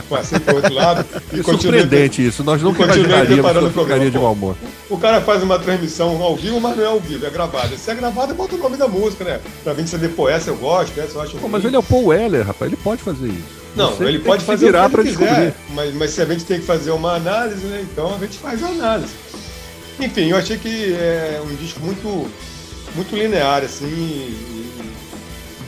[0.09, 1.05] passei para o outro lado.
[1.33, 4.55] e é surpreendente isso, nós nunca imaginaríamos que ficaria de mau humor.
[4.89, 7.77] O cara faz uma transmissão ao vivo, mas não é ao vivo, é gravada.
[7.77, 9.39] Se é gravada, bota o nome da música, né?
[9.63, 11.83] Pra vir saber, pô, essa eu gosto, essa eu acho Pô, Mas ele é o
[11.83, 13.65] Paul Weller, rapaz, ele pode fazer isso.
[13.75, 15.53] Não, Você ele pode fazer virar para descobrir.
[15.73, 17.85] Mas, mas se a gente tem que fazer uma análise, né?
[17.91, 19.13] Então a gente faz a análise.
[19.99, 22.29] Enfim, eu achei que é um disco muito,
[22.95, 24.64] muito linear, assim.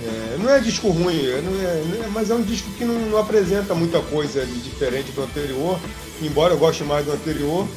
[0.03, 3.17] É, não é disco ruim, é, não é, mas é um disco que não, não,
[3.17, 5.79] apresenta muita coisa diferente do anterior,
[6.21, 7.67] embora eu goste mais do anterior.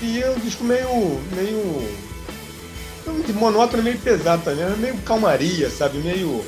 [0.00, 1.20] E é um disco meio.
[1.36, 1.88] meio.
[3.34, 5.98] monótono, meio pesado também, meio calmaria, sabe?
[5.98, 6.42] Meio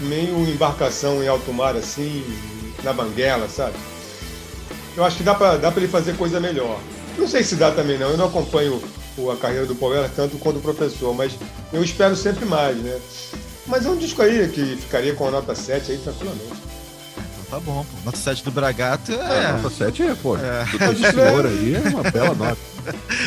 [0.00, 2.24] meio embarcação em alto mar, assim,
[2.82, 3.76] na banguela, sabe?
[4.96, 6.78] Eu acho que dá pra, dá ele fazer coisa melhor.
[7.16, 8.82] Não sei se dá também não, eu não acompanho
[9.30, 11.32] a carreira do Power tanto quanto o professor, mas
[11.72, 12.98] eu espero sempre mais, né?
[13.72, 16.52] Mas é um disco aí que ficaria com a nota 7 aí tranquilamente.
[17.16, 18.04] Então tá bom, pô.
[18.04, 19.44] Nota 7 do Bragato é.
[19.44, 20.36] é nota 7 é, pô.
[20.36, 20.66] É.
[21.10, 22.58] senhor aí é uma bela nota.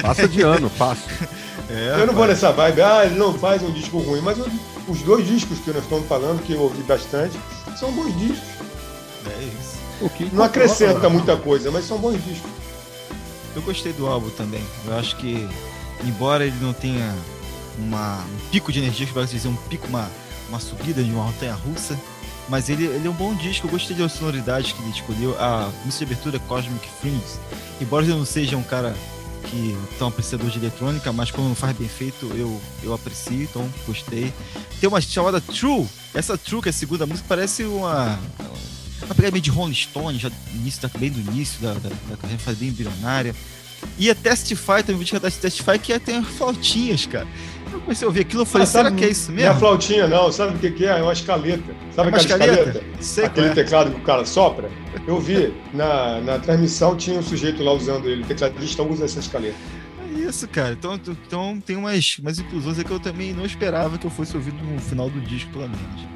[0.03, 1.09] Passa de ano, fácil.
[1.67, 4.45] É, eu não vou nessa vibe, ah, ele não faz um disco ruim, mas eu
[4.87, 7.35] os dois discos que nós estamos falando, que eu ouvi bastante,
[7.79, 8.47] são bons discos.
[9.25, 9.79] É isso.
[9.99, 12.51] O que não acrescenta muita coisa, mas são bons discos.
[13.55, 14.63] Eu gostei do álbum também.
[14.85, 15.49] Eu acho que,
[16.03, 17.15] embora ele não tenha
[17.79, 20.07] uma, um pico de energia, que vai dizer um pico, uma,
[20.49, 21.99] uma subida de uma montanha russa,
[22.47, 23.67] mas ele, ele é um bom disco.
[23.67, 25.35] Eu gostei da sonoridade que ele escolheu.
[25.39, 27.39] A música de abertura Cosmic Fringe.
[27.81, 28.95] Embora eu não seja um cara
[29.45, 34.33] que tão apreciador de eletrônica, mas quando faz bem feito, eu, eu aprecio, então gostei.
[34.79, 35.87] Tem uma chamada True.
[36.13, 38.19] Essa True, que é a segunda música, parece uma.
[39.01, 42.17] uma pegada meio de Rolling Stone, já início, da, bem do início da, da, da
[42.17, 43.35] carreira, faz bem bilionária.
[43.97, 47.27] E a Testify, também vou te cantar Testify, que é, tem flautinhas, cara.
[47.85, 49.47] Eu comecei a ouvir aquilo e falei, ah, será que é isso mesmo?
[49.47, 50.31] Não é flautinha, não.
[50.31, 50.97] Sabe o que, que é?
[50.97, 51.75] É uma escaleta.
[51.95, 52.51] Sabe é aquela escaleta?
[52.51, 52.83] escaleta?
[52.99, 53.53] Sei Aquele é.
[53.53, 54.71] teclado que o cara sopra?
[55.05, 58.23] Eu vi, na, na transmissão tinha um sujeito lá usando ele.
[58.23, 59.55] O tecladista usa essa escaleta.
[60.01, 60.73] É isso, cara.
[60.73, 64.53] Então, então tem umas, umas inclusões que eu também não esperava que eu fosse ouvir
[64.53, 66.07] no final do disco, pelo menos.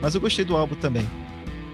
[0.00, 1.08] Mas eu gostei do álbum também.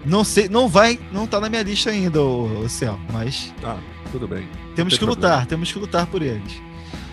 [0.03, 3.53] Não sei, não vai, não tá na minha lista ainda, o, o Céu, mas.
[3.61, 3.77] Tá,
[4.11, 4.47] tudo bem.
[4.75, 5.27] Temos que problema.
[5.27, 6.59] lutar, temos que lutar por eles.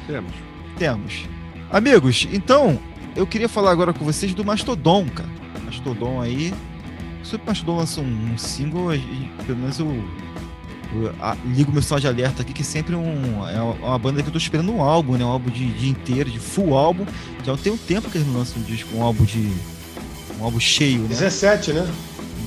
[0.06, 0.32] Temos.
[0.78, 1.41] Temos.
[1.72, 2.78] Amigos, então,
[3.16, 5.28] eu queria falar agora com vocês do Mastodon, cara.
[5.64, 6.52] Mastodon aí.
[7.24, 9.86] Se o Mastodon lança um, um single, e, pelo menos eu,
[10.94, 14.28] eu a, ligo meu sinal de alerta aqui, que sempre um, é uma banda que
[14.28, 15.24] eu tô esperando um álbum, né?
[15.24, 17.06] Um álbum de dia inteiro, de full álbum.
[17.42, 19.50] Já tem um tempo que eles não lançam um disco, um álbum de.
[20.38, 21.08] um álbum cheio, né?
[21.08, 21.90] 17, né?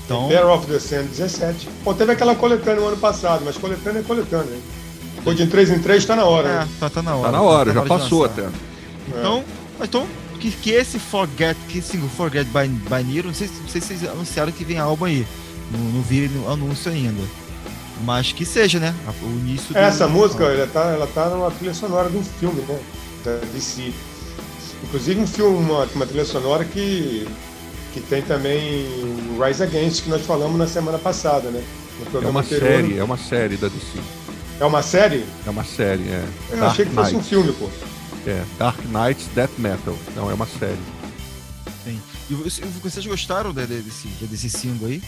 [0.06, 0.28] Então...
[0.28, 1.68] Bear of the Sand, 17.
[1.84, 4.60] Pô, teve aquela coletânea no ano passado, mas coletânea é coletânea, né?
[5.24, 6.48] Foi de 3 em 3, tá na hora.
[6.48, 6.68] É, né?
[6.80, 7.24] tá, tá na hora.
[7.24, 8.48] Tá na hora, tá já passou até.
[9.08, 9.44] Então,
[9.80, 9.84] é.
[9.84, 10.08] então
[10.40, 13.88] que, que esse Forget, que single Forget by, by Nero, não sei, não sei se
[13.88, 15.26] vocês anunciaram que vem álbum aí.
[15.72, 17.24] Não, não vi no anúncio ainda.
[18.04, 18.94] Mas que seja, né?
[19.24, 19.78] O início do...
[19.78, 22.80] Essa música, ela tá, ela tá numa trilha sonora de um filme, né?
[23.24, 23.94] Da DC.
[24.84, 27.28] Inclusive um filme, uma, uma trilha sonora que
[27.96, 28.86] que tem também
[29.30, 31.64] o Rise Against, que nós falamos na semana passada, né?
[32.14, 32.68] é uma anterior.
[32.68, 34.00] série, é uma série da DC.
[34.60, 35.26] É uma série?
[35.48, 36.26] É uma série, é.
[36.52, 37.70] Eu Dark achei que fosse um filme, pô.
[38.28, 39.96] É, Dark Knights Death Metal.
[40.16, 40.78] Não, é uma série.
[41.84, 42.02] Sim.
[42.30, 45.02] E vocês gostaram desse, desse single aí?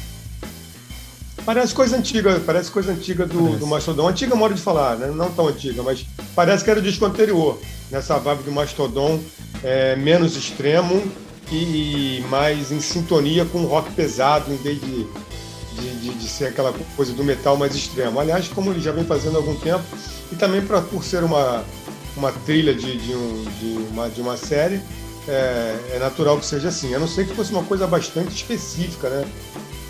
[1.44, 3.60] Parece coisa antiga, parece coisa antiga do, parece.
[3.60, 4.08] do Mastodon.
[4.08, 5.08] Antiga modo de falar, né?
[5.08, 6.06] Não tão antiga, mas
[6.36, 7.60] parece que era o disco anterior.
[7.90, 9.20] Nessa vibe do Mastodon,
[9.64, 11.02] é, menos extremo
[11.52, 15.08] e mais em sintonia com o rock pesado, em vez de,
[15.80, 18.20] de, de, de, ser aquela coisa do metal mais extremo.
[18.20, 19.84] Aliás, como ele já vem fazendo há algum tempo,
[20.32, 21.64] e também pra, por ser uma,
[22.18, 24.82] uma trilha de, de, um, de, uma, de uma série,
[25.28, 26.94] é, é, natural que seja assim.
[26.94, 29.28] A não ser que fosse uma coisa bastante específica, né?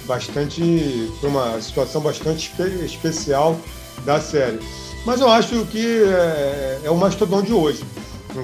[0.06, 1.12] Bastante.
[1.20, 3.60] para uma situação bastante espe especial
[4.06, 4.60] da série.
[5.06, 7.84] Mas eu acho que é, é o mastodon de hoje.
[8.36, 8.44] Não,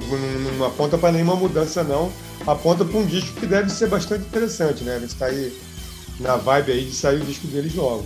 [0.58, 2.12] não aponta para nenhuma mudança, não
[2.46, 4.96] aponta para um disco que deve ser bastante interessante, né?
[4.96, 5.54] A gente está aí
[6.20, 8.06] na vibe aí de sair o disco deles logo.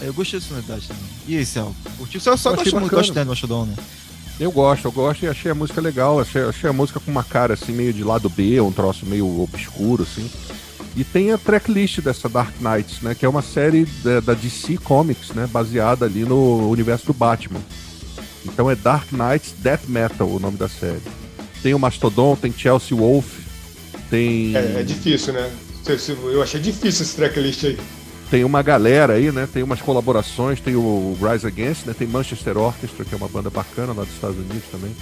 [0.00, 1.04] Eu gostei dessa novidade também.
[1.26, 1.74] E aí, Céu?
[1.96, 2.20] Curtiu?
[2.20, 3.76] Você só gosta muito gosta do Mastodon, né?
[4.38, 6.20] Eu gosto, eu gosto e achei a música legal.
[6.20, 9.40] Achei, achei a música com uma cara assim, meio de lado B, um troço meio
[9.40, 10.30] obscuro, assim.
[10.96, 13.14] E tem a tracklist dessa Dark Knights, né?
[13.14, 15.46] Que é uma série da, da DC Comics, né?
[15.46, 17.60] Baseada ali no universo do Batman.
[18.44, 21.00] Então é Dark Knights Death Metal o nome da série
[21.64, 23.38] tem o Mastodon, tem Chelsea Wolf,
[24.10, 24.54] tem.
[24.54, 25.50] É, é difícil, né?
[26.30, 27.78] Eu achei difícil esse tracklist aí.
[28.30, 29.48] Tem uma galera aí, né?
[29.52, 31.94] Tem umas colaborações, tem o Rise Against, né?
[31.96, 34.94] Tem Manchester Orchestra, que é uma banda bacana lá dos Estados Unidos também.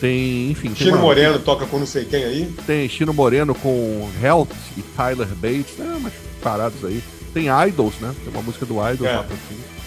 [0.00, 0.74] Tem, enfim.
[0.74, 1.02] Chino uma...
[1.02, 2.52] Moreno toca com não sei quem aí.
[2.66, 5.94] Tem Chino Moreno com Health e Tyler Bates, né?
[5.98, 7.02] Umas paradas aí.
[7.34, 8.14] Tem Idols, né?
[8.24, 9.16] Tem uma música do Idols é.
[9.16, 9.78] lá pra cima.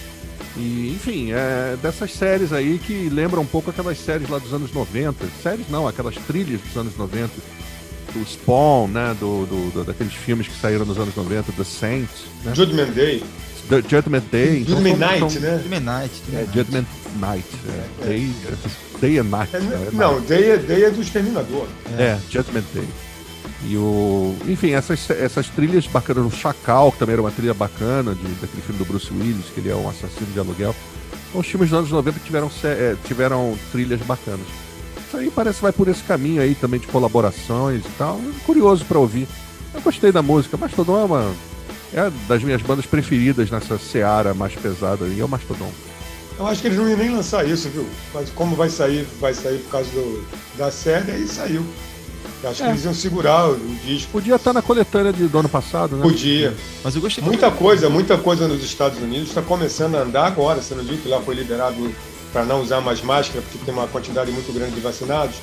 [0.56, 4.72] E, enfim, é dessas séries aí que lembram um pouco aquelas séries lá dos anos
[4.72, 5.24] 90.
[5.42, 7.30] Séries não, aquelas trilhas dos anos 90.
[8.12, 9.16] Do Spawn, né?
[9.18, 12.24] Do, do, do daqueles filmes que saíram nos anos 90, The Saints.
[12.44, 12.54] Né?
[12.54, 13.22] Judgment Day.
[13.68, 14.60] The Judgment Day.
[14.60, 15.56] Então, Judgment então, Night, são, né?
[15.56, 16.22] Judgment Night.
[16.32, 16.86] É, Judgment
[17.18, 17.46] Night.
[17.68, 18.06] É.
[18.06, 18.30] Day,
[19.00, 19.56] day and Night.
[19.56, 19.88] É, né?
[19.92, 21.66] não, Day, é, Day é do Exterminador.
[21.98, 22.88] É, Judgment Day.
[23.64, 24.34] E o.
[24.46, 26.24] Enfim, essas, essas trilhas bacanas.
[26.24, 29.60] O Chacal, que também era uma trilha bacana, de, daquele filme do Bruce Willis, que
[29.60, 30.74] ele é um assassino de aluguel.
[31.28, 34.46] Então, os filmes dos anos 90 tiveram, é, tiveram trilhas bacanas.
[35.12, 38.18] Isso aí parece que vai por esse caminho aí também de colaborações e tal.
[38.46, 39.28] Curioso para ouvir.
[39.74, 40.56] Eu gostei da música.
[40.56, 41.34] Mastodon é uma.
[41.92, 45.70] É das minhas bandas preferidas nessa seara mais pesada aí, é o Mastodon.
[46.38, 47.86] Eu acho que eles não iam nem lançar isso, viu?
[48.14, 51.62] Mas como vai sair, vai sair por causa do, da série, aí saiu.
[52.42, 52.64] Eu acho é.
[52.64, 54.12] que eles iam segurar o, disco.
[54.12, 56.02] Podia estar na coletânea de, do ano passado, né?
[56.02, 56.56] Podia.
[56.82, 60.62] Mas eu gostei Muita coisa, muita coisa nos Estados Unidos está começando a andar agora.
[60.62, 61.94] Você não viu que lá foi liberado
[62.32, 65.36] para não usar mais máscara, porque tem uma quantidade muito grande de vacinados.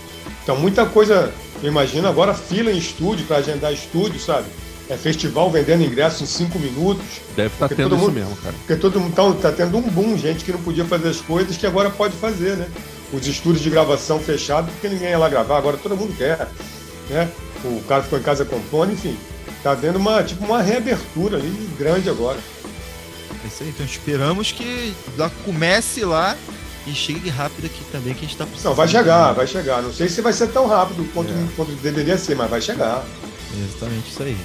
[0.43, 1.31] Então, muita coisa,
[1.61, 4.47] eu imagino agora fila em estúdio, para agendar estúdio, sabe?
[4.89, 7.05] É festival vendendo ingresso em cinco minutos.
[7.35, 8.55] Deve estar tá tendo mundo, isso mesmo, cara.
[8.57, 11.55] Porque todo mundo está tá tendo um boom, gente que não podia fazer as coisas
[11.55, 12.67] que agora pode fazer, né?
[13.13, 16.47] Os estúdios de gravação fechados, porque ninguém ia lá gravar, agora todo mundo quer
[17.09, 17.29] né?
[17.63, 19.17] O cara ficou em casa compondo, enfim.
[19.61, 22.39] Tá dando uma, tipo, uma reabertura ali grande agora.
[23.43, 26.37] É isso aí, então esperamos que lá comece lá
[26.87, 28.71] e chegue rápido aqui também, que a gente tá precisando.
[28.71, 29.81] Não, vai chegar, vai chegar.
[29.81, 31.47] Não sei se vai ser tão rápido quanto, é.
[31.55, 33.03] quanto deveria ser, mas vai chegar.
[33.57, 34.37] Exatamente isso aí.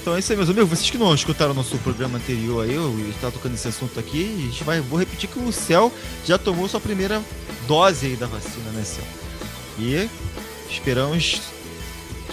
[0.00, 0.70] Então é isso aí, meus amigos.
[0.70, 4.36] Vocês que não escutaram o nosso programa anterior aí, eu estava tocando esse assunto aqui,
[4.38, 5.92] a gente vai, vou repetir que o Céu
[6.24, 7.20] já tomou sua primeira
[7.66, 9.04] dose aí da vacina, né, Céu?
[9.78, 10.08] E
[10.70, 11.42] esperamos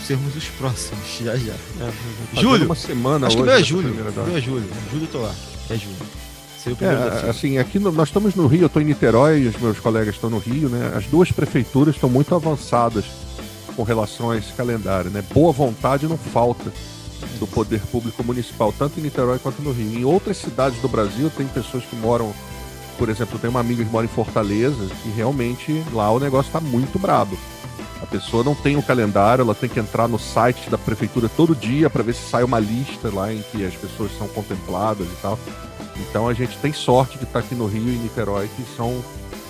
[0.06, 1.54] sermos os próximos, já já.
[1.54, 2.66] É, Julho.
[2.66, 4.30] Uma semana Acho que hoje meu é dose.
[4.30, 4.70] Meu é julho.
[4.92, 5.36] Julho eu tô lá.
[5.70, 6.23] É julho.
[6.70, 6.74] É,
[7.20, 7.30] fila.
[7.30, 10.30] assim, aqui no- nós estamos no Rio, eu estou em Niterói, os meus colegas estão
[10.30, 10.94] no Rio, né?
[10.96, 13.06] As duas prefeituras estão muito avançadas
[13.76, 15.24] com relação a esse calendário, né?
[15.34, 16.72] Boa vontade não falta
[17.40, 20.00] do poder público municipal, tanto em Niterói quanto no Rio.
[20.00, 22.34] Em outras cidades do Brasil, tem pessoas que moram,
[22.98, 26.60] por exemplo, tem uma amiga que mora em Fortaleza e realmente lá o negócio está
[26.60, 27.38] muito brabo.
[28.02, 31.56] A pessoa não tem o calendário, ela tem que entrar no site da prefeitura todo
[31.56, 35.22] dia para ver se sai uma lista lá em que as pessoas são contempladas e
[35.22, 35.40] tal.
[35.98, 39.04] Então a gente tem sorte de estar aqui no Rio e Niterói, que são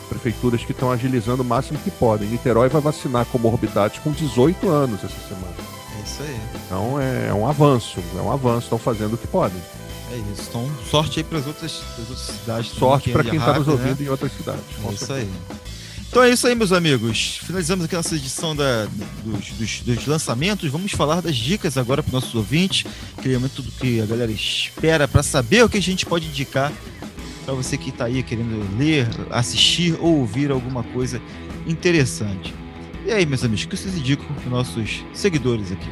[0.10, 2.28] prefeituras que estão agilizando o máximo que podem.
[2.28, 5.56] Niterói vai vacinar comorbidades com 18 anos essa semana.
[5.98, 6.40] É isso aí.
[6.66, 9.62] Então é, é um avanço, é um avanço, estão fazendo o que podem.
[10.12, 10.50] É isso.
[10.50, 12.72] Então, sorte aí para as outras, outras cidades.
[12.72, 13.90] Sorte para anda quem está nos rápido, né?
[13.90, 14.64] ouvindo em outras cidades.
[14.84, 15.14] É isso certeza.
[15.22, 15.73] aí.
[16.14, 17.40] Então é isso aí, meus amigos.
[17.44, 18.86] Finalizamos aqui nossa edição da,
[19.26, 20.70] dos, dos- dos lançamentos.
[20.70, 22.86] Vamos falar das dicas agora para os nossos ouvintes.
[23.18, 26.72] Aquele tudo que a galera espera para saber o que a gente pode indicar
[27.44, 31.20] para você que está aí querendo ler, assistir ou ouvir alguma coisa
[31.66, 32.54] interessante.
[33.08, 35.90] E aí, meus amigos, o que vocês indicam para os nossos seguidores aqui?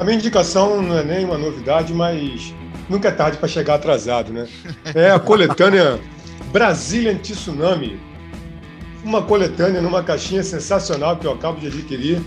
[0.00, 2.52] A minha indicação não é nem uma novidade, mas
[2.90, 4.48] nunca é tarde para chegar atrasado, né?
[4.96, 6.00] É a coletânea
[6.50, 8.00] Brazilian Tsunami.
[9.04, 12.20] Uma coletânea numa caixinha sensacional que eu acabo de adquirir,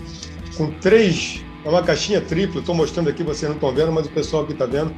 [0.56, 1.44] com três.
[1.64, 4.52] É uma caixinha tripla, estou mostrando aqui, vocês não estão vendo, mas o pessoal aqui
[4.52, 4.92] está vendo.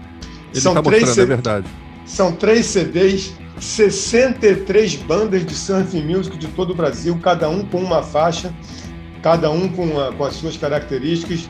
[0.53, 1.66] Ele São está três, é verdade.
[2.05, 7.78] são três CDs, 63 bandas de surf music de todo o Brasil, cada um com
[7.78, 8.53] uma faixa,
[9.22, 11.49] cada um com, a- com as suas características,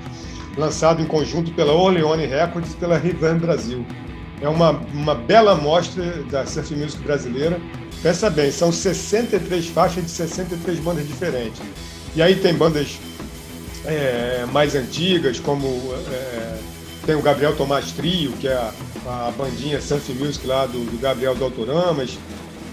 [0.56, 3.84] lançado em conjunto pela Orleone Records e pela Rivan Brasil.
[4.40, 7.60] É uma, uma bela amostra da surf music brasileira.
[8.02, 11.60] Pensa bem, são 63 faixas de 63 bandas diferentes.
[12.16, 12.98] E aí tem bandas
[13.84, 15.66] é, mais antigas, como
[16.10, 16.58] é,
[17.04, 18.72] tem o Gabriel Tomás Trio, que é a,
[19.06, 22.18] a bandinha Surf Music lá do, do Gabriel do Autoramas.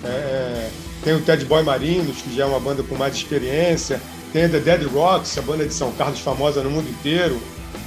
[0.03, 0.69] É, é,
[1.03, 4.01] tem o Ted Boy Marinos, que já é uma banda com mais experiência.
[4.33, 7.39] Tem The Dead Rocks, a banda de São Carlos famosa no mundo inteiro.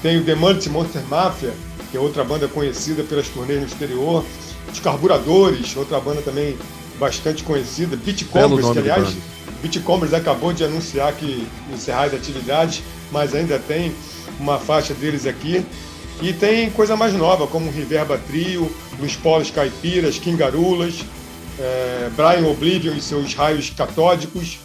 [0.03, 1.53] Tem o The Multi Monster Mafia,
[1.91, 4.25] que é outra banda conhecida pelas turnês no exterior.
[4.73, 6.57] Os Carburadores, outra banda também
[6.99, 7.97] bastante conhecida.
[7.97, 9.17] Beat Belo Combers, nome que aliás.
[9.63, 12.83] Bitcombers acabou de anunciar que encerrar as atividades,
[13.13, 13.93] mas ainda tem
[14.39, 15.65] uma faixa deles aqui.
[16.23, 21.05] E tem coisa mais nova, como Riverba Trio, Luiz Polos Caipiras, Kingarulas,
[21.59, 24.59] eh, Brian Oblivion e seus raios catódicos.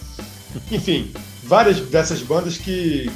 [0.71, 1.11] Enfim,
[1.43, 3.09] várias dessas bandas que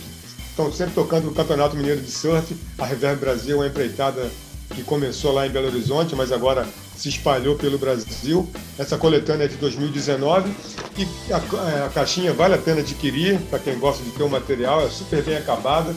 [0.59, 2.53] estão sempre tocando no Campeonato Mineiro de Surf.
[2.77, 4.29] A Reverb Brasil é uma empreitada
[4.75, 8.47] que começou lá em Belo Horizonte, mas agora se espalhou pelo Brasil.
[8.77, 10.51] Essa coletânea é de 2019
[10.97, 14.85] e a, a caixinha vale a pena adquirir para quem gosta de ter o material,
[14.85, 15.95] é super bem acabada,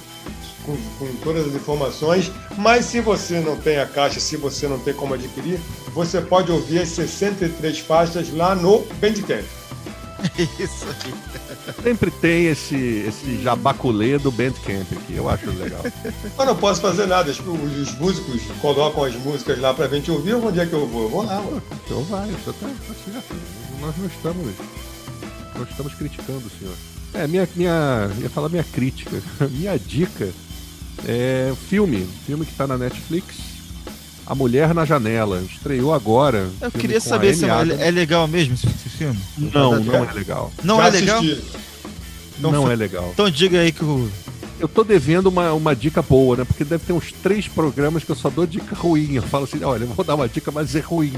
[0.64, 2.30] com, com todas as informações.
[2.56, 5.58] Mas se você não tem a caixa, se você não tem como adquirir,
[5.92, 9.44] você pode ouvir as 63 faixas lá no Bandcamp.
[10.38, 11.41] Isso aí.
[11.82, 15.82] Sempre tem esse, esse jabaculê do Bandcamp aqui, eu acho legal.
[16.38, 20.10] Eu não posso fazer nada, os, os músicos colocam as músicas lá para a gente
[20.10, 21.02] ouvir, onde é que eu vou?
[21.04, 21.40] Eu vou lá.
[21.40, 21.60] ué.
[21.84, 23.36] Então vai, você tá, tá certo.
[23.80, 24.54] Nós não estamos.
[25.56, 26.74] Nós estamos criticando o senhor.
[27.14, 28.10] É, minha, minha.
[28.20, 29.22] Ia falar minha crítica.
[29.50, 30.30] Minha dica
[31.06, 32.08] é filme.
[32.26, 33.51] Filme que tá na Netflix.
[34.32, 35.42] A Mulher na Janela.
[35.42, 36.48] Estreou agora.
[36.58, 39.18] Eu queria saber se é, é legal mesmo esse, esse filme.
[39.36, 40.50] Não, não é legal.
[40.64, 41.18] Não Já é legal?
[41.18, 41.42] assisti.
[42.38, 43.10] Então não fa- é legal.
[43.12, 44.08] Então diga aí que o.
[44.58, 46.44] Eu tô devendo uma, uma dica boa, né?
[46.46, 49.12] Porque deve ter uns três programas que eu só dou dica ruim.
[49.16, 51.12] Eu falo assim, olha, eu vou dar uma dica, mas é ruim.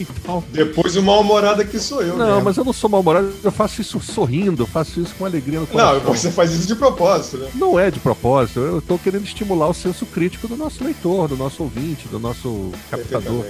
[0.00, 2.16] Então, Depois o mal-humorado aqui sou eu.
[2.16, 2.44] Não, mesmo.
[2.44, 5.66] mas eu não sou mal-humorado, eu faço isso sorrindo, eu faço isso com alegria no
[5.66, 6.02] coração.
[6.02, 7.48] Não, você faz isso de propósito, né?
[7.54, 11.36] Não é de propósito, eu tô querendo estimular o senso crítico do nosso leitor, do
[11.36, 13.44] nosso ouvinte, do nosso captador.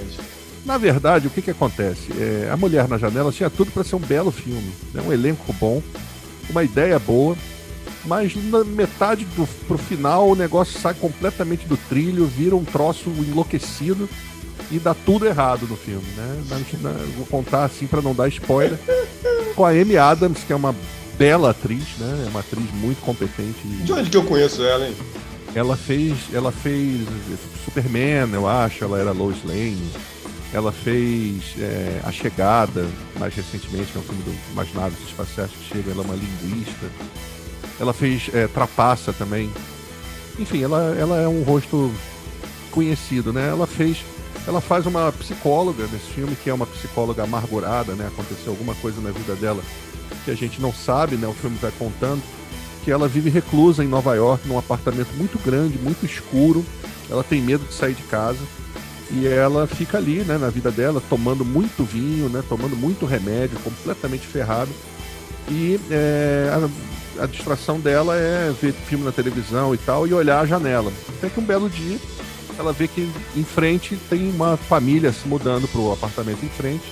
[0.64, 2.12] Na verdade, o que que acontece?
[2.18, 5.00] É, a Mulher na Janela tinha tudo para ser um belo filme, né?
[5.06, 5.80] um elenco bom,
[6.50, 7.36] uma ideia boa,
[8.04, 13.10] mas na metade do pro final o negócio sai completamente do trilho, vira um troço
[13.10, 14.08] enlouquecido
[14.70, 16.42] e dá tudo errado no filme, né?
[16.48, 18.78] Na- na- vou contar assim para não dar spoiler.
[19.54, 20.74] Com a Amy Adams, que é uma
[21.18, 22.24] bela atriz, né?
[22.26, 23.66] É uma atriz muito competente.
[23.66, 24.94] De onde que eu conheço ela, hein?
[25.54, 27.00] ela fez, ela fez
[27.64, 29.90] Superman, eu acho, ela era Lois Lane.
[30.52, 32.86] Ela fez é, A Chegada,
[33.18, 36.14] mais recentemente, que é um filme do mais naves espaciais que chega, ela é uma
[36.14, 36.86] linguista.
[37.80, 39.50] Ela fez é, Trapaça também.
[40.38, 41.90] Enfim, ela, ela é um rosto
[42.70, 43.48] conhecido, né?
[43.48, 43.98] Ela fez,
[44.46, 48.06] ela faz uma psicóloga nesse filme que é uma psicóloga amargurada, né?
[48.06, 49.62] Aconteceu alguma coisa na vida dela
[50.24, 51.26] que a gente não sabe, né?
[51.26, 52.22] O filme vai contando
[52.84, 56.64] que ela vive reclusa em Nova York, num apartamento muito grande, muito escuro.
[57.10, 58.38] Ela tem medo de sair de casa
[59.10, 63.58] e ela fica ali, né, na vida dela, tomando muito vinho, né, tomando muito remédio,
[63.58, 64.70] completamente ferrado.
[65.48, 66.50] E é,
[67.18, 70.92] a, a, distração dela é ver filme na televisão e tal e olhar a janela.
[71.08, 71.98] Até que um belo dia
[72.58, 76.84] ela vê que em frente tem uma família se mudando para o apartamento em frente,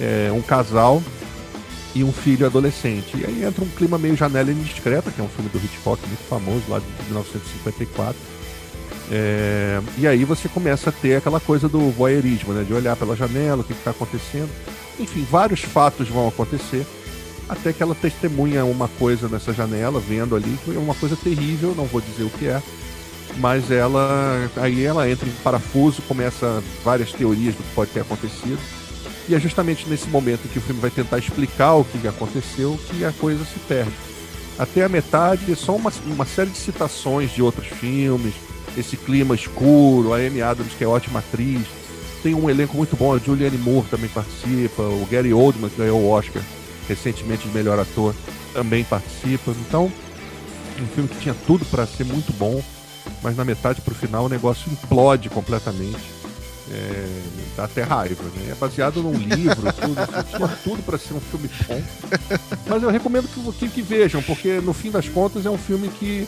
[0.00, 1.02] é, um casal
[1.94, 3.16] e um filho adolescente.
[3.16, 6.24] E aí entra um clima meio janela indiscreta, que é um filme do Hitchcock muito
[6.28, 8.16] famoso, lá de 1954.
[9.10, 12.64] É, e aí você começa a ter aquela coisa do voyeurismo, né?
[12.64, 14.50] De olhar pela janela, o que está acontecendo.
[14.98, 16.84] Enfim, vários fatos vão acontecer
[17.48, 21.74] até que ela testemunha uma coisa nessa janela, vendo ali, que é uma coisa terrível,
[21.76, 22.60] não vou dizer o que é,
[23.38, 28.58] mas ela aí ela entra em parafuso, começa várias teorias do que pode ter acontecido.
[29.28, 33.04] E é justamente nesse momento que o filme vai tentar explicar o que aconteceu que
[33.04, 33.92] a coisa se perde.
[34.58, 38.34] Até a metade só uma, uma série de citações de outros filmes,
[38.76, 41.66] esse clima escuro, a Amy Adams, que é ótima atriz.
[42.22, 46.00] Tem um elenco muito bom, a Julianne Moore também participa, o Gary Oldman, que ganhou
[46.00, 46.42] o Oscar
[46.88, 48.14] recentemente de melhor ator,
[48.52, 49.50] também participa.
[49.50, 49.92] Então,
[50.80, 52.62] um filme que tinha tudo para ser muito bom,
[53.22, 56.16] mas na metade para o final o negócio implode completamente.
[56.68, 57.22] É,
[57.56, 58.48] dá até raiva, né?
[58.50, 61.82] É baseado num livro, tudo, tinha tudo para ser um filme bom.
[62.66, 65.88] Mas eu recomendo que, que, que, vejam, porque no fim das contas é um filme
[65.88, 66.26] que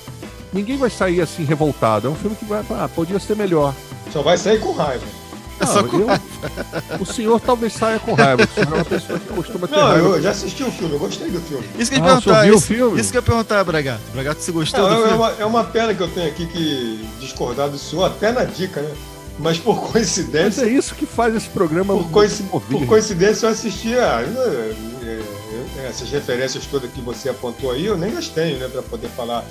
[0.53, 2.07] ninguém vai sair assim revoltado.
[2.07, 3.75] É um filme que vai, ah, podia ser melhor.
[4.13, 5.05] Só vai sair com raiva.
[5.61, 6.23] É só com eu, raiva.
[7.01, 8.45] O senhor talvez saia com raiva.
[8.45, 10.07] O senhor é uma pessoa que costuma ter Não, raiva.
[10.09, 11.67] eu já assisti o filme, eu gostei do filme.
[11.79, 12.43] Isso que eu ia Ah, o senhor perguntar.
[12.45, 13.01] viu o Isso, filme?
[13.01, 14.01] isso que eu ia perguntar, Bragato.
[14.13, 15.15] Bragato, você gostou Não, do é, filme?
[15.23, 18.81] uma, é uma pena que eu tenho aqui que discordar do senhor, até na dica,
[18.81, 18.95] né?
[19.41, 22.79] Mas por Mas coincidência, é isso que faz esse programa por, coinci- mover.
[22.79, 28.17] por coincidência eu assistia é, é, essas referências todas que você apontou aí, eu nem
[28.17, 29.45] as tenho, né, para poder falar.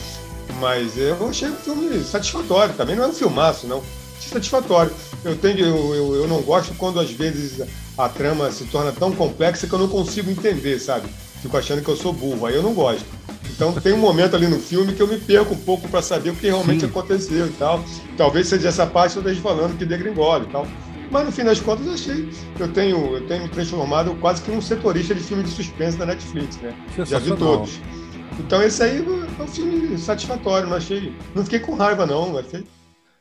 [0.60, 3.82] Mas eu achei um filme satisfatório, também não é um filmaço, não.
[4.28, 4.91] Satisfatório.
[5.23, 7.61] Eu, tenho, eu, eu, eu não gosto quando às vezes
[7.97, 11.07] a trama se torna tão complexa que eu não consigo entender, sabe?
[11.41, 13.05] Fico achando que eu sou burro, aí eu não gosto.
[13.49, 16.30] Então tem um momento ali no filme que eu me perco um pouco para saber
[16.30, 16.88] o que realmente Sim.
[16.88, 17.84] aconteceu e tal.
[18.15, 20.67] Talvez seja essa parte que eu esteja falando que degringola e tal.
[21.09, 22.30] Mas no fim das contas achei.
[22.59, 26.05] Eu tenho, eu tenho me transformado quase que num setorista de filme de suspense da
[26.05, 26.73] Netflix, né?
[27.05, 27.80] Já vi todos.
[28.39, 31.15] Então esse aí é um filme satisfatório, não achei.
[31.34, 32.38] Não fiquei com raiva, não.
[32.38, 32.63] Achei,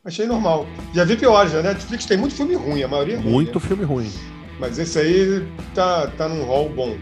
[0.06, 0.66] achei normal.
[0.94, 3.30] Já vi piores, a Netflix tem muito filme ruim, a maioria é ruim.
[3.30, 3.66] Muito né?
[3.66, 4.12] filme ruim.
[4.58, 6.96] Mas esse aí tá, tá num rol bom.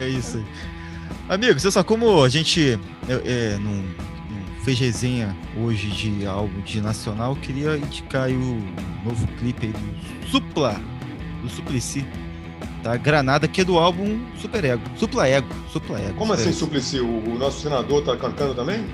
[0.00, 0.46] É isso aí.
[1.28, 6.62] Amigo, você sabe como a gente é, é, não, não fez resenha hoje de algo
[6.62, 8.62] de nacional, eu queria indicar aí o
[9.04, 10.80] novo clipe aí do Supla,
[11.42, 12.06] do Suplicy,
[12.82, 12.96] tá?
[12.96, 14.82] Granada, que é do álbum Super Ego.
[14.96, 15.48] Supla Ego.
[15.72, 16.14] Supla Ego.
[16.14, 17.00] Como assim, Suplicy?
[17.00, 18.84] O, o nosso senador tá cantando também?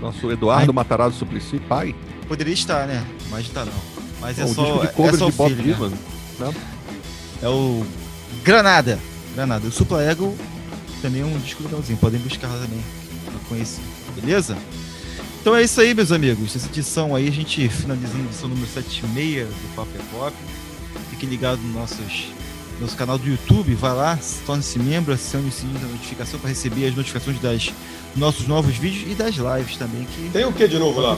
[0.00, 1.94] Nosso Eduardo Matarazzo Suplicy, pai.
[2.28, 3.06] Poderia estar, né?
[3.30, 3.72] Mas tá não.
[4.20, 5.92] Mas é só, disco de é só de o Bob filho, né?
[6.38, 6.54] Dylan.
[7.42, 7.84] É o
[8.44, 8.98] Granada.
[9.34, 9.66] Granada.
[9.66, 10.36] O Supla Ego
[11.00, 11.98] também é um disco legalzinho.
[11.98, 12.82] Podem buscar lá também
[13.24, 13.82] pra conhecer.
[14.14, 14.56] Beleza?
[15.40, 16.54] Então é isso aí, meus amigos.
[16.54, 20.36] Essa edição aí, a gente finalizando a edição número 76 do Papo é Pop.
[21.10, 22.28] Fique ligado no nossos,
[22.80, 23.74] nosso canal do YouTube.
[23.74, 27.72] Vai lá, torne-se membro, acione o sininho da notificação para receber as notificações das
[28.16, 31.16] nossos novos vídeos e das lives também que Tem o que de novo lá?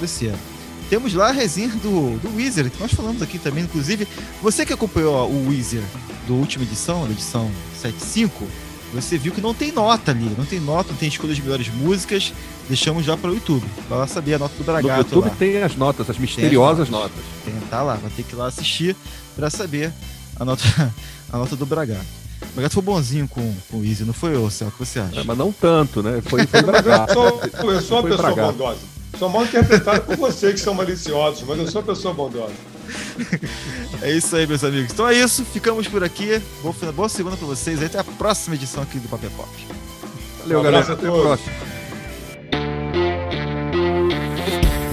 [0.88, 4.06] Temos lá a resenha do, do Weezer, que nós falamos aqui também, inclusive.
[4.42, 5.82] Você que acompanhou ó, o Weezer
[6.26, 8.46] do última edição, da edição 75,
[8.92, 11.68] você viu que não tem nota ali, não tem nota, não tem escolha de melhores
[11.68, 12.32] músicas.
[12.68, 13.66] Deixamos já para o YouTube.
[13.88, 15.34] Vai lá saber a nota do No Bragato YouTube lá.
[15.36, 17.10] tem as notas, as misteriosas notas.
[17.10, 17.24] notas.
[17.44, 18.94] Tem, tá lá, vai ter que ir lá assistir
[19.34, 19.92] para saber
[20.36, 20.62] a nota,
[21.32, 22.23] a nota do Bragato.
[22.50, 24.68] O Bragato foi bonzinho com, com o Weezer, não foi, ô Céu?
[24.68, 25.20] O que você acha?
[25.20, 26.22] É, mas não tanto, né?
[26.24, 28.52] Foi, foi Mas eu sou, eu sou uma Foi pessoa bragato.
[28.52, 28.78] bondosa.
[29.18, 32.52] Sou mal interpretado por vocês que são maliciosos, mas eu sou uma pessoa bondosa.
[34.02, 34.92] É isso aí, meus amigos.
[34.92, 36.40] Então é isso, ficamos por aqui.
[36.62, 37.82] Boa, boa segunda pra vocês.
[37.82, 39.48] Até a próxima edição aqui do Papel Pop.
[40.40, 40.92] Valeu, Um galera.
[40.92, 41.52] Até a próxima.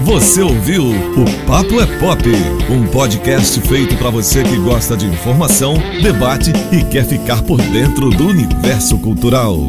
[0.04, 2.22] Você ouviu o Papo é Pop,
[2.68, 8.10] um podcast feito para você que gosta de informação, debate e quer ficar por dentro
[8.10, 9.64] do universo cultural.